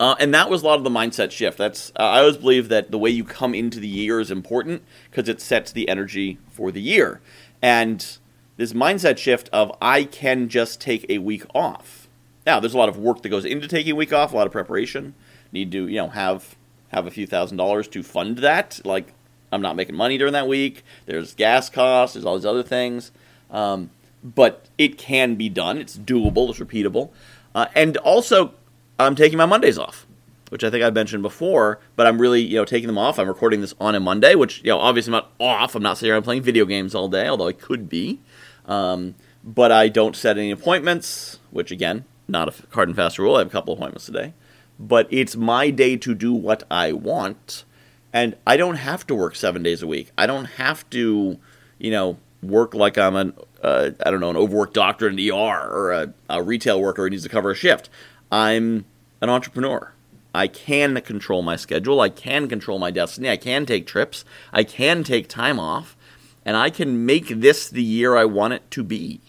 Uh, 0.00 0.14
and 0.20 0.32
that 0.32 0.48
was 0.48 0.62
a 0.62 0.66
lot 0.66 0.78
of 0.78 0.84
the 0.84 0.90
mindset 0.90 1.30
shift. 1.30 1.58
That's 1.58 1.90
uh, 1.98 2.02
I 2.02 2.20
always 2.20 2.36
believe 2.36 2.68
that 2.68 2.90
the 2.90 2.98
way 2.98 3.10
you 3.10 3.24
come 3.24 3.54
into 3.54 3.80
the 3.80 3.88
year 3.88 4.20
is 4.20 4.30
important 4.30 4.82
because 5.10 5.28
it 5.28 5.40
sets 5.40 5.72
the 5.72 5.88
energy 5.88 6.38
for 6.50 6.70
the 6.70 6.80
year. 6.80 7.20
And 7.60 8.18
this 8.56 8.72
mindset 8.72 9.18
shift 9.18 9.48
of 9.52 9.72
I 9.80 10.04
can 10.04 10.48
just 10.48 10.80
take 10.80 11.04
a 11.08 11.18
week 11.18 11.44
off. 11.54 12.08
Now, 12.46 12.60
there's 12.60 12.74
a 12.74 12.78
lot 12.78 12.88
of 12.88 12.96
work 12.96 13.22
that 13.22 13.28
goes 13.28 13.44
into 13.44 13.66
taking 13.66 13.92
a 13.92 13.96
week 13.96 14.12
off, 14.12 14.32
a 14.32 14.36
lot 14.36 14.46
of 14.46 14.52
preparation. 14.52 15.14
Need 15.52 15.72
to, 15.72 15.88
you 15.88 15.96
know, 15.96 16.08
have 16.08 16.56
have 16.88 17.06
a 17.06 17.10
few 17.10 17.26
thousand 17.26 17.56
dollars 17.56 17.88
to 17.88 18.02
fund 18.02 18.38
that. 18.38 18.80
Like 18.84 19.14
I'm 19.50 19.62
not 19.62 19.76
making 19.76 19.96
money 19.96 20.18
during 20.18 20.32
that 20.34 20.48
week. 20.48 20.84
There's 21.06 21.34
gas 21.34 21.70
costs. 21.70 22.14
There's 22.14 22.24
all 22.24 22.36
these 22.36 22.46
other 22.46 22.62
things. 22.62 23.10
Um, 23.50 23.90
but 24.22 24.66
it 24.76 24.98
can 24.98 25.36
be 25.36 25.48
done. 25.48 25.78
It's 25.78 25.96
doable. 25.96 26.50
It's 26.50 26.58
repeatable. 26.58 27.10
Uh, 27.54 27.66
and 27.74 27.96
also, 27.98 28.54
I'm 28.98 29.14
taking 29.14 29.38
my 29.38 29.46
Mondays 29.46 29.78
off 29.78 30.06
which 30.50 30.64
I 30.64 30.70
think 30.70 30.82
I've 30.82 30.94
mentioned 30.94 31.22
before, 31.22 31.80
but 31.96 32.06
I'm 32.06 32.20
really, 32.20 32.40
you 32.40 32.56
know, 32.56 32.64
taking 32.64 32.86
them 32.86 32.98
off. 32.98 33.18
I'm 33.18 33.28
recording 33.28 33.60
this 33.60 33.74
on 33.80 33.94
a 33.94 34.00
Monday, 34.00 34.34
which, 34.34 34.62
you 34.62 34.70
know, 34.70 34.78
obviously 34.78 35.12
I'm 35.12 35.22
not 35.22 35.32
off. 35.38 35.74
I'm 35.74 35.82
not 35.82 35.98
sitting 35.98 36.12
around 36.12 36.22
playing 36.22 36.42
video 36.42 36.64
games 36.64 36.94
all 36.94 37.08
day, 37.08 37.28
although 37.28 37.48
I 37.48 37.52
could 37.52 37.88
be. 37.88 38.20
Um, 38.66 39.14
but 39.44 39.72
I 39.72 39.88
don't 39.88 40.16
set 40.16 40.38
any 40.38 40.50
appointments, 40.50 41.38
which 41.50 41.70
again, 41.70 42.04
not 42.26 42.48
a 42.48 42.74
hard 42.74 42.88
and 42.88 42.96
fast 42.96 43.18
rule. 43.18 43.36
I 43.36 43.40
have 43.40 43.48
a 43.48 43.50
couple 43.50 43.74
appointments 43.74 44.06
today, 44.06 44.34
but 44.78 45.06
it's 45.10 45.36
my 45.36 45.70
day 45.70 45.96
to 45.96 46.14
do 46.14 46.32
what 46.32 46.64
I 46.70 46.92
want, 46.92 47.64
and 48.12 48.36
I 48.46 48.56
don't 48.56 48.76
have 48.76 49.06
to 49.06 49.14
work 49.14 49.36
seven 49.36 49.62
days 49.62 49.82
a 49.82 49.86
week. 49.86 50.10
I 50.18 50.26
don't 50.26 50.44
have 50.44 50.88
to, 50.90 51.38
you 51.78 51.90
know, 51.90 52.18
work 52.42 52.74
like 52.74 52.96
I'm 52.98 53.16
an 53.16 53.32
uh, 53.62 53.90
I 54.04 54.10
don't 54.10 54.20
know 54.20 54.30
an 54.30 54.36
overworked 54.36 54.74
doctor 54.74 55.08
in 55.08 55.16
the 55.16 55.30
ER 55.30 55.34
or 55.34 55.92
a, 55.92 56.14
a 56.28 56.42
retail 56.42 56.80
worker 56.80 57.04
who 57.04 57.10
needs 57.10 57.24
to 57.24 57.28
cover 57.28 57.50
a 57.50 57.54
shift. 57.54 57.90
I'm 58.30 58.84
an 59.20 59.30
entrepreneur. 59.30 59.92
I 60.34 60.46
can 60.46 61.00
control 61.00 61.42
my 61.42 61.56
schedule. 61.56 62.00
I 62.00 62.10
can 62.10 62.48
control 62.48 62.78
my 62.78 62.90
destiny. 62.90 63.28
I 63.28 63.36
can 63.36 63.66
take 63.66 63.86
trips. 63.86 64.24
I 64.52 64.62
can 64.62 65.02
take 65.02 65.28
time 65.28 65.58
off. 65.58 65.96
And 66.44 66.56
I 66.56 66.70
can 66.70 67.04
make 67.04 67.28
this 67.28 67.68
the 67.68 67.82
year 67.82 68.16
I 68.16 68.24
want 68.24 68.54
it 68.54 68.70
to 68.72 68.84
be. 68.84 69.20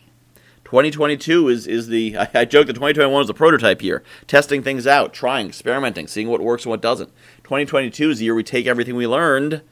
2022 0.65 1.49
is, 1.49 1.65
is 1.65 1.87
the, 1.87 2.15
I, 2.15 2.29
I 2.35 2.45
joke 2.45 2.67
that 2.67 2.73
2021 2.73 3.21
is 3.21 3.27
the 3.27 3.33
prototype 3.33 3.81
year, 3.81 4.03
testing 4.27 4.61
things 4.61 4.85
out, 4.85 5.13
trying, 5.13 5.47
experimenting, 5.47 6.05
seeing 6.05 6.27
what 6.27 6.41
works 6.41 6.65
and 6.65 6.69
what 6.69 6.81
doesn't. 6.81 7.09
2022 7.43 8.11
is 8.11 8.19
the 8.19 8.25
year 8.25 8.35
we 8.35 8.43
take 8.43 8.67
everything 8.67 8.95
we 8.95 9.07
learned 9.07 9.63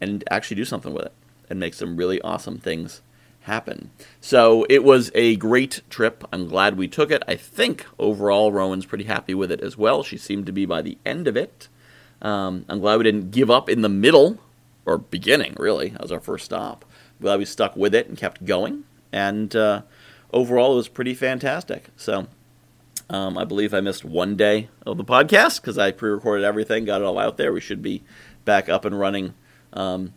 and 0.00 0.22
actually 0.30 0.56
do 0.56 0.64
something 0.66 0.92
with 0.92 1.06
it 1.06 1.12
and 1.52 1.60
make 1.60 1.74
some 1.74 1.98
really 1.98 2.18
awesome 2.22 2.56
things 2.56 3.02
happen. 3.42 3.90
So 4.22 4.64
it 4.70 4.82
was 4.82 5.10
a 5.14 5.36
great 5.36 5.82
trip. 5.90 6.24
I'm 6.32 6.48
glad 6.48 6.78
we 6.78 6.88
took 6.88 7.10
it. 7.10 7.22
I 7.28 7.36
think 7.36 7.84
overall 7.98 8.50
Rowan's 8.50 8.86
pretty 8.86 9.04
happy 9.04 9.34
with 9.34 9.52
it 9.52 9.60
as 9.60 9.76
well. 9.76 10.02
She 10.02 10.16
seemed 10.16 10.46
to 10.46 10.52
be 10.52 10.64
by 10.64 10.80
the 10.80 10.96
end 11.04 11.28
of 11.28 11.36
it. 11.36 11.68
Um, 12.22 12.64
I'm 12.70 12.80
glad 12.80 12.96
we 12.96 13.04
didn't 13.04 13.32
give 13.32 13.50
up 13.50 13.68
in 13.68 13.82
the 13.82 13.90
middle 13.90 14.38
or 14.86 14.96
beginning, 14.96 15.56
really. 15.58 15.90
That 15.90 16.00
was 16.00 16.10
our 16.10 16.20
first 16.20 16.46
stop. 16.46 16.86
I'm 17.20 17.24
glad 17.24 17.38
we 17.38 17.44
stuck 17.44 17.76
with 17.76 17.94
it 17.94 18.08
and 18.08 18.16
kept 18.16 18.46
going. 18.46 18.84
And 19.12 19.54
uh, 19.54 19.82
overall, 20.32 20.72
it 20.72 20.76
was 20.76 20.88
pretty 20.88 21.12
fantastic. 21.12 21.88
So 21.98 22.28
um, 23.10 23.36
I 23.36 23.44
believe 23.44 23.74
I 23.74 23.82
missed 23.82 24.06
one 24.06 24.36
day 24.36 24.70
of 24.86 24.96
the 24.96 25.04
podcast 25.04 25.60
because 25.60 25.76
I 25.76 25.92
pre 25.92 26.10
recorded 26.10 26.46
everything, 26.46 26.86
got 26.86 27.02
it 27.02 27.04
all 27.04 27.18
out 27.18 27.36
there. 27.36 27.52
We 27.52 27.60
should 27.60 27.82
be 27.82 28.04
back 28.46 28.70
up 28.70 28.86
and 28.86 28.98
running 28.98 29.34
um, 29.74 30.14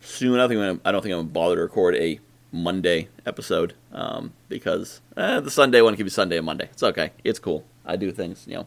soon. 0.00 0.40
I, 0.40 0.48
think 0.48 0.58
gonna, 0.58 0.80
I 0.84 0.92
don't 0.92 1.02
think 1.02 1.14
I'm 1.14 1.26
to 1.26 1.32
bother 1.32 1.56
to 1.56 1.62
record 1.62 1.96
a 1.96 2.20
Monday 2.52 3.08
episode 3.24 3.74
um, 3.92 4.32
because 4.48 5.00
eh, 5.16 5.40
the 5.40 5.50
Sunday 5.50 5.80
one 5.80 5.96
can 5.96 6.04
be 6.04 6.10
Sunday 6.10 6.36
and 6.36 6.46
Monday. 6.46 6.68
It's 6.72 6.82
okay. 6.82 7.12
It's 7.24 7.38
cool. 7.38 7.64
I 7.84 7.96
do 7.96 8.10
things, 8.12 8.44
you 8.46 8.54
know. 8.54 8.66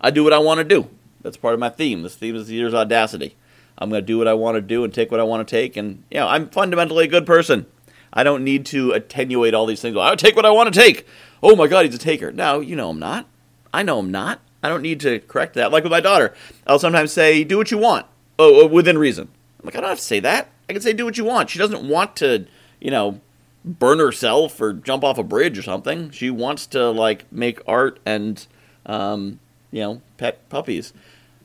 I 0.00 0.10
do 0.10 0.24
what 0.24 0.32
I 0.32 0.38
want 0.38 0.58
to 0.58 0.64
do. 0.64 0.88
That's 1.22 1.36
part 1.36 1.54
of 1.54 1.60
my 1.60 1.68
theme. 1.68 2.02
This 2.02 2.16
theme 2.16 2.36
is 2.36 2.48
the 2.48 2.54
year's 2.54 2.74
audacity. 2.74 3.36
I'm 3.78 3.90
to 3.90 4.02
do 4.02 4.18
what 4.18 4.28
I 4.28 4.34
want 4.34 4.56
to 4.56 4.60
do 4.60 4.84
and 4.84 4.92
take 4.92 5.10
what 5.10 5.20
I 5.20 5.24
want 5.24 5.46
to 5.46 5.50
take. 5.50 5.76
And, 5.76 6.04
you 6.10 6.20
know, 6.20 6.28
I'm 6.28 6.48
fundamentally 6.50 7.04
a 7.04 7.08
good 7.08 7.26
person. 7.26 7.66
I 8.12 8.22
don't 8.22 8.44
need 8.44 8.66
to 8.66 8.92
attenuate 8.92 9.54
all 9.54 9.66
these 9.66 9.80
things. 9.80 9.96
I 9.96 10.14
take 10.16 10.36
what 10.36 10.46
I 10.46 10.50
want 10.50 10.72
to 10.72 10.78
take. 10.78 11.06
Oh 11.42 11.56
my 11.56 11.66
God, 11.66 11.86
he's 11.86 11.94
a 11.94 11.98
taker. 11.98 12.32
No, 12.32 12.60
you 12.60 12.76
know 12.76 12.90
I'm 12.90 12.98
not. 12.98 13.26
I 13.72 13.82
know 13.82 13.98
I'm 13.98 14.10
not. 14.10 14.40
I 14.62 14.68
don't 14.68 14.82
need 14.82 15.00
to 15.00 15.20
correct 15.20 15.54
that. 15.54 15.72
Like 15.72 15.84
with 15.84 15.92
my 15.92 16.00
daughter, 16.00 16.34
I'll 16.66 16.78
sometimes 16.78 17.12
say, 17.12 17.44
do 17.44 17.56
what 17.56 17.70
you 17.70 17.78
want. 17.78 18.06
Oh, 18.38 18.66
within 18.66 18.98
reason. 18.98 19.28
I'm 19.60 19.66
like, 19.66 19.76
I 19.76 19.80
don't 19.80 19.90
have 19.90 19.98
to 19.98 20.04
say 20.04 20.20
that. 20.20 20.50
I 20.70 20.72
can 20.72 20.82
say, 20.82 20.92
do 20.92 21.04
what 21.04 21.18
you 21.18 21.24
want. 21.24 21.50
She 21.50 21.58
doesn't 21.58 21.86
want 21.86 22.14
to, 22.16 22.46
you 22.80 22.92
know, 22.92 23.20
burn 23.64 23.98
herself 23.98 24.60
or 24.60 24.72
jump 24.72 25.02
off 25.04 25.18
a 25.18 25.22
bridge 25.22 25.58
or 25.58 25.62
something. 25.62 26.10
She 26.10 26.30
wants 26.30 26.66
to 26.68 26.90
like 26.90 27.30
make 27.32 27.60
art 27.66 27.98
and 28.06 28.46
um, 28.86 29.40
you 29.70 29.80
know 29.80 30.02
pet 30.16 30.48
puppies. 30.48 30.92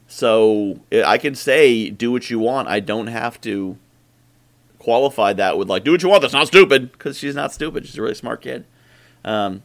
So 0.07 0.79
I 0.91 1.17
can 1.17 1.33
say 1.33 1.89
do 1.89 2.11
what 2.11 2.29
you 2.29 2.37
want. 2.39 2.67
I 2.67 2.79
don't 2.79 3.07
have 3.07 3.41
to 3.41 3.77
qualify 4.77 5.33
that 5.33 5.57
with 5.57 5.69
like 5.69 5.83
do 5.83 5.91
what 5.91 6.03
you 6.03 6.09
want. 6.09 6.21
That's 6.21 6.33
not 6.33 6.47
stupid 6.47 6.91
because 6.91 7.17
she's 7.17 7.35
not 7.35 7.51
stupid. 7.51 7.85
She's 7.85 7.97
a 7.97 8.01
really 8.01 8.13
smart 8.13 8.41
kid. 8.41 8.65
Um, 9.23 9.63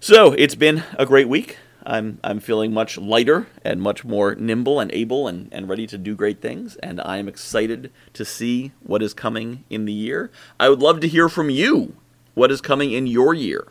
so 0.00 0.32
it's 0.32 0.56
been 0.56 0.82
a 0.98 1.06
great 1.06 1.28
week. 1.28 1.58
I'm 1.88 2.20
I'm 2.22 2.38
feeling 2.38 2.72
much 2.72 2.98
lighter 2.98 3.46
and 3.64 3.80
much 3.80 4.04
more 4.04 4.34
nimble 4.34 4.78
and 4.78 4.92
able 4.92 5.26
and, 5.26 5.48
and 5.50 5.68
ready 5.68 5.86
to 5.86 5.96
do 5.96 6.14
great 6.14 6.42
things. 6.42 6.76
And 6.76 7.00
I 7.00 7.16
am 7.16 7.28
excited 7.28 7.90
to 8.12 8.26
see 8.26 8.72
what 8.82 9.02
is 9.02 9.14
coming 9.14 9.64
in 9.70 9.86
the 9.86 9.92
year. 9.92 10.30
I 10.60 10.68
would 10.68 10.80
love 10.80 11.00
to 11.00 11.08
hear 11.08 11.30
from 11.30 11.48
you 11.48 11.96
what 12.34 12.52
is 12.52 12.60
coming 12.60 12.92
in 12.92 13.06
your 13.06 13.32
year. 13.32 13.68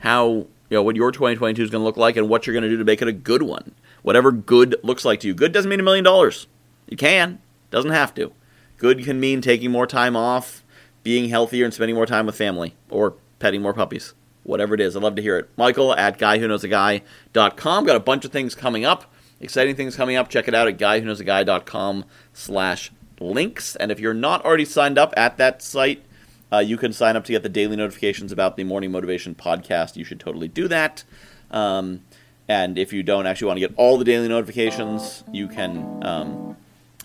How 0.00 0.28
you 0.28 0.76
know 0.76 0.82
what 0.82 0.96
your 0.96 1.10
2022 1.10 1.62
is 1.62 1.70
going 1.70 1.80
to 1.80 1.84
look 1.84 1.96
like 1.96 2.18
and 2.18 2.28
what 2.28 2.46
you're 2.46 2.52
going 2.52 2.64
to 2.64 2.68
do 2.68 2.76
to 2.76 2.84
make 2.84 3.00
it 3.00 3.08
a 3.08 3.12
good 3.12 3.42
one. 3.42 3.74
Whatever 4.02 4.30
good 4.30 4.76
looks 4.82 5.06
like 5.06 5.20
to 5.20 5.26
you. 5.26 5.34
Good 5.34 5.52
doesn't 5.52 5.70
mean 5.70 5.80
a 5.80 5.84
million 5.84 6.04
dollars. 6.04 6.46
You 6.86 6.98
can, 6.98 7.40
doesn't 7.70 7.90
have 7.90 8.14
to. 8.16 8.32
Good 8.76 9.02
can 9.04 9.18
mean 9.18 9.40
taking 9.40 9.72
more 9.72 9.86
time 9.86 10.14
off, 10.14 10.62
being 11.02 11.30
healthier, 11.30 11.64
and 11.64 11.72
spending 11.72 11.96
more 11.96 12.06
time 12.06 12.26
with 12.26 12.36
family, 12.36 12.76
or 12.90 13.14
petting 13.38 13.62
more 13.62 13.74
puppies 13.74 14.12
whatever 14.48 14.74
it 14.74 14.80
is. 14.80 14.96
I'd 14.96 15.02
love 15.02 15.14
to 15.16 15.22
hear 15.22 15.38
it. 15.38 15.48
Michael 15.56 15.94
at 15.94 16.18
guywhoknowsaguy.com. 16.18 17.84
Got 17.84 17.96
a 17.96 18.00
bunch 18.00 18.24
of 18.24 18.32
things 18.32 18.54
coming 18.54 18.84
up, 18.84 19.12
exciting 19.40 19.76
things 19.76 19.94
coming 19.94 20.16
up. 20.16 20.28
Check 20.28 20.48
it 20.48 20.54
out 20.54 20.66
at 20.66 20.78
guywhoknowsaguy.com 20.78 22.04
slash 22.32 22.90
links. 23.20 23.76
And 23.76 23.92
if 23.92 24.00
you're 24.00 24.14
not 24.14 24.44
already 24.44 24.64
signed 24.64 24.98
up 24.98 25.12
at 25.16 25.36
that 25.36 25.62
site, 25.62 26.02
uh, 26.50 26.58
you 26.58 26.78
can 26.78 26.94
sign 26.94 27.14
up 27.14 27.24
to 27.24 27.32
get 27.32 27.42
the 27.42 27.50
daily 27.50 27.76
notifications 27.76 28.32
about 28.32 28.56
the 28.56 28.64
Morning 28.64 28.90
Motivation 28.90 29.34
podcast. 29.34 29.96
You 29.96 30.04
should 30.04 30.18
totally 30.18 30.48
do 30.48 30.66
that. 30.68 31.04
Um, 31.50 32.00
and 32.48 32.78
if 32.78 32.94
you 32.94 33.02
don't 33.02 33.26
actually 33.26 33.48
want 33.48 33.56
to 33.58 33.68
get 33.68 33.74
all 33.76 33.98
the 33.98 34.04
daily 34.04 34.28
notifications, 34.28 35.24
you 35.30 35.46
can 35.48 36.02
um, 36.02 36.56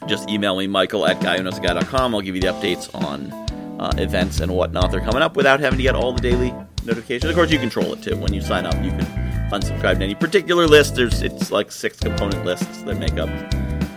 just 0.07 0.29
email 0.29 0.57
me, 0.57 0.67
michael 0.67 1.05
at 1.05 1.19
guywhoknowsaguy.com. 1.19 2.15
I'll 2.15 2.21
give 2.21 2.35
you 2.35 2.41
the 2.41 2.47
updates 2.47 2.93
on 2.95 3.33
uh, 3.81 3.91
events 3.97 4.39
and 4.39 4.53
whatnot 4.53 4.91
they're 4.91 5.01
coming 5.01 5.21
up 5.21 5.35
without 5.35 5.59
having 5.59 5.75
to 5.75 5.83
get 5.83 5.95
all 5.95 6.13
the 6.13 6.21
daily 6.21 6.53
notifications. 6.85 7.29
Of 7.29 7.35
course, 7.35 7.51
you 7.51 7.59
control 7.59 7.93
it 7.93 8.01
too. 8.01 8.15
When 8.17 8.33
you 8.33 8.41
sign 8.41 8.65
up, 8.65 8.75
you 8.83 8.91
can 8.91 9.05
unsubscribe 9.51 9.97
to 9.97 10.03
any 10.03 10.15
particular 10.15 10.67
list. 10.67 10.95
There's 10.95 11.21
it's 11.21 11.51
like 11.51 11.71
six 11.71 11.99
component 11.99 12.45
lists 12.45 12.83
that 12.83 12.99
make 12.99 13.17
up 13.17 13.29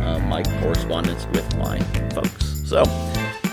uh, 0.01 0.19
my 0.21 0.43
correspondence 0.61 1.27
with 1.27 1.57
my 1.57 1.79
folks. 2.11 2.63
So, 2.65 2.85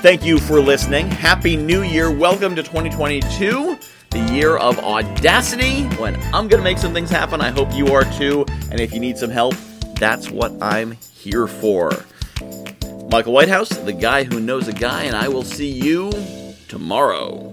thank 0.01 0.23
you 0.25 0.39
for 0.39 0.59
listening. 0.59 1.07
Happy 1.09 1.55
New 1.55 1.83
Year. 1.83 2.11
Welcome 2.11 2.55
to 2.55 2.63
2022 2.63 3.77
the 4.13 4.19
year 4.31 4.57
of 4.57 4.77
audacity 4.77 5.85
when 5.97 6.15
I'm 6.35 6.47
going 6.47 6.59
to 6.59 6.63
make 6.63 6.77
some 6.77 6.93
things 6.93 7.09
happen. 7.09 7.41
I 7.41 7.49
hope 7.49 7.73
you 7.73 7.87
are 7.95 8.03
too. 8.13 8.45
And 8.69 8.79
if 8.79 8.93
you 8.93 8.99
need 8.99 9.17
some 9.17 9.31
help, 9.31 9.55
that's 9.95 10.29
what 10.29 10.51
I'm 10.61 10.91
here 10.91 11.47
for. 11.47 11.91
Michael 13.09 13.33
Whitehouse, 13.33 13.69
the 13.69 13.93
guy 13.93 14.23
who 14.23 14.39
knows 14.39 14.67
a 14.67 14.73
guy, 14.73 15.03
and 15.03 15.15
I 15.15 15.29
will 15.29 15.43
see 15.43 15.69
you 15.69 16.11
tomorrow. 16.67 17.52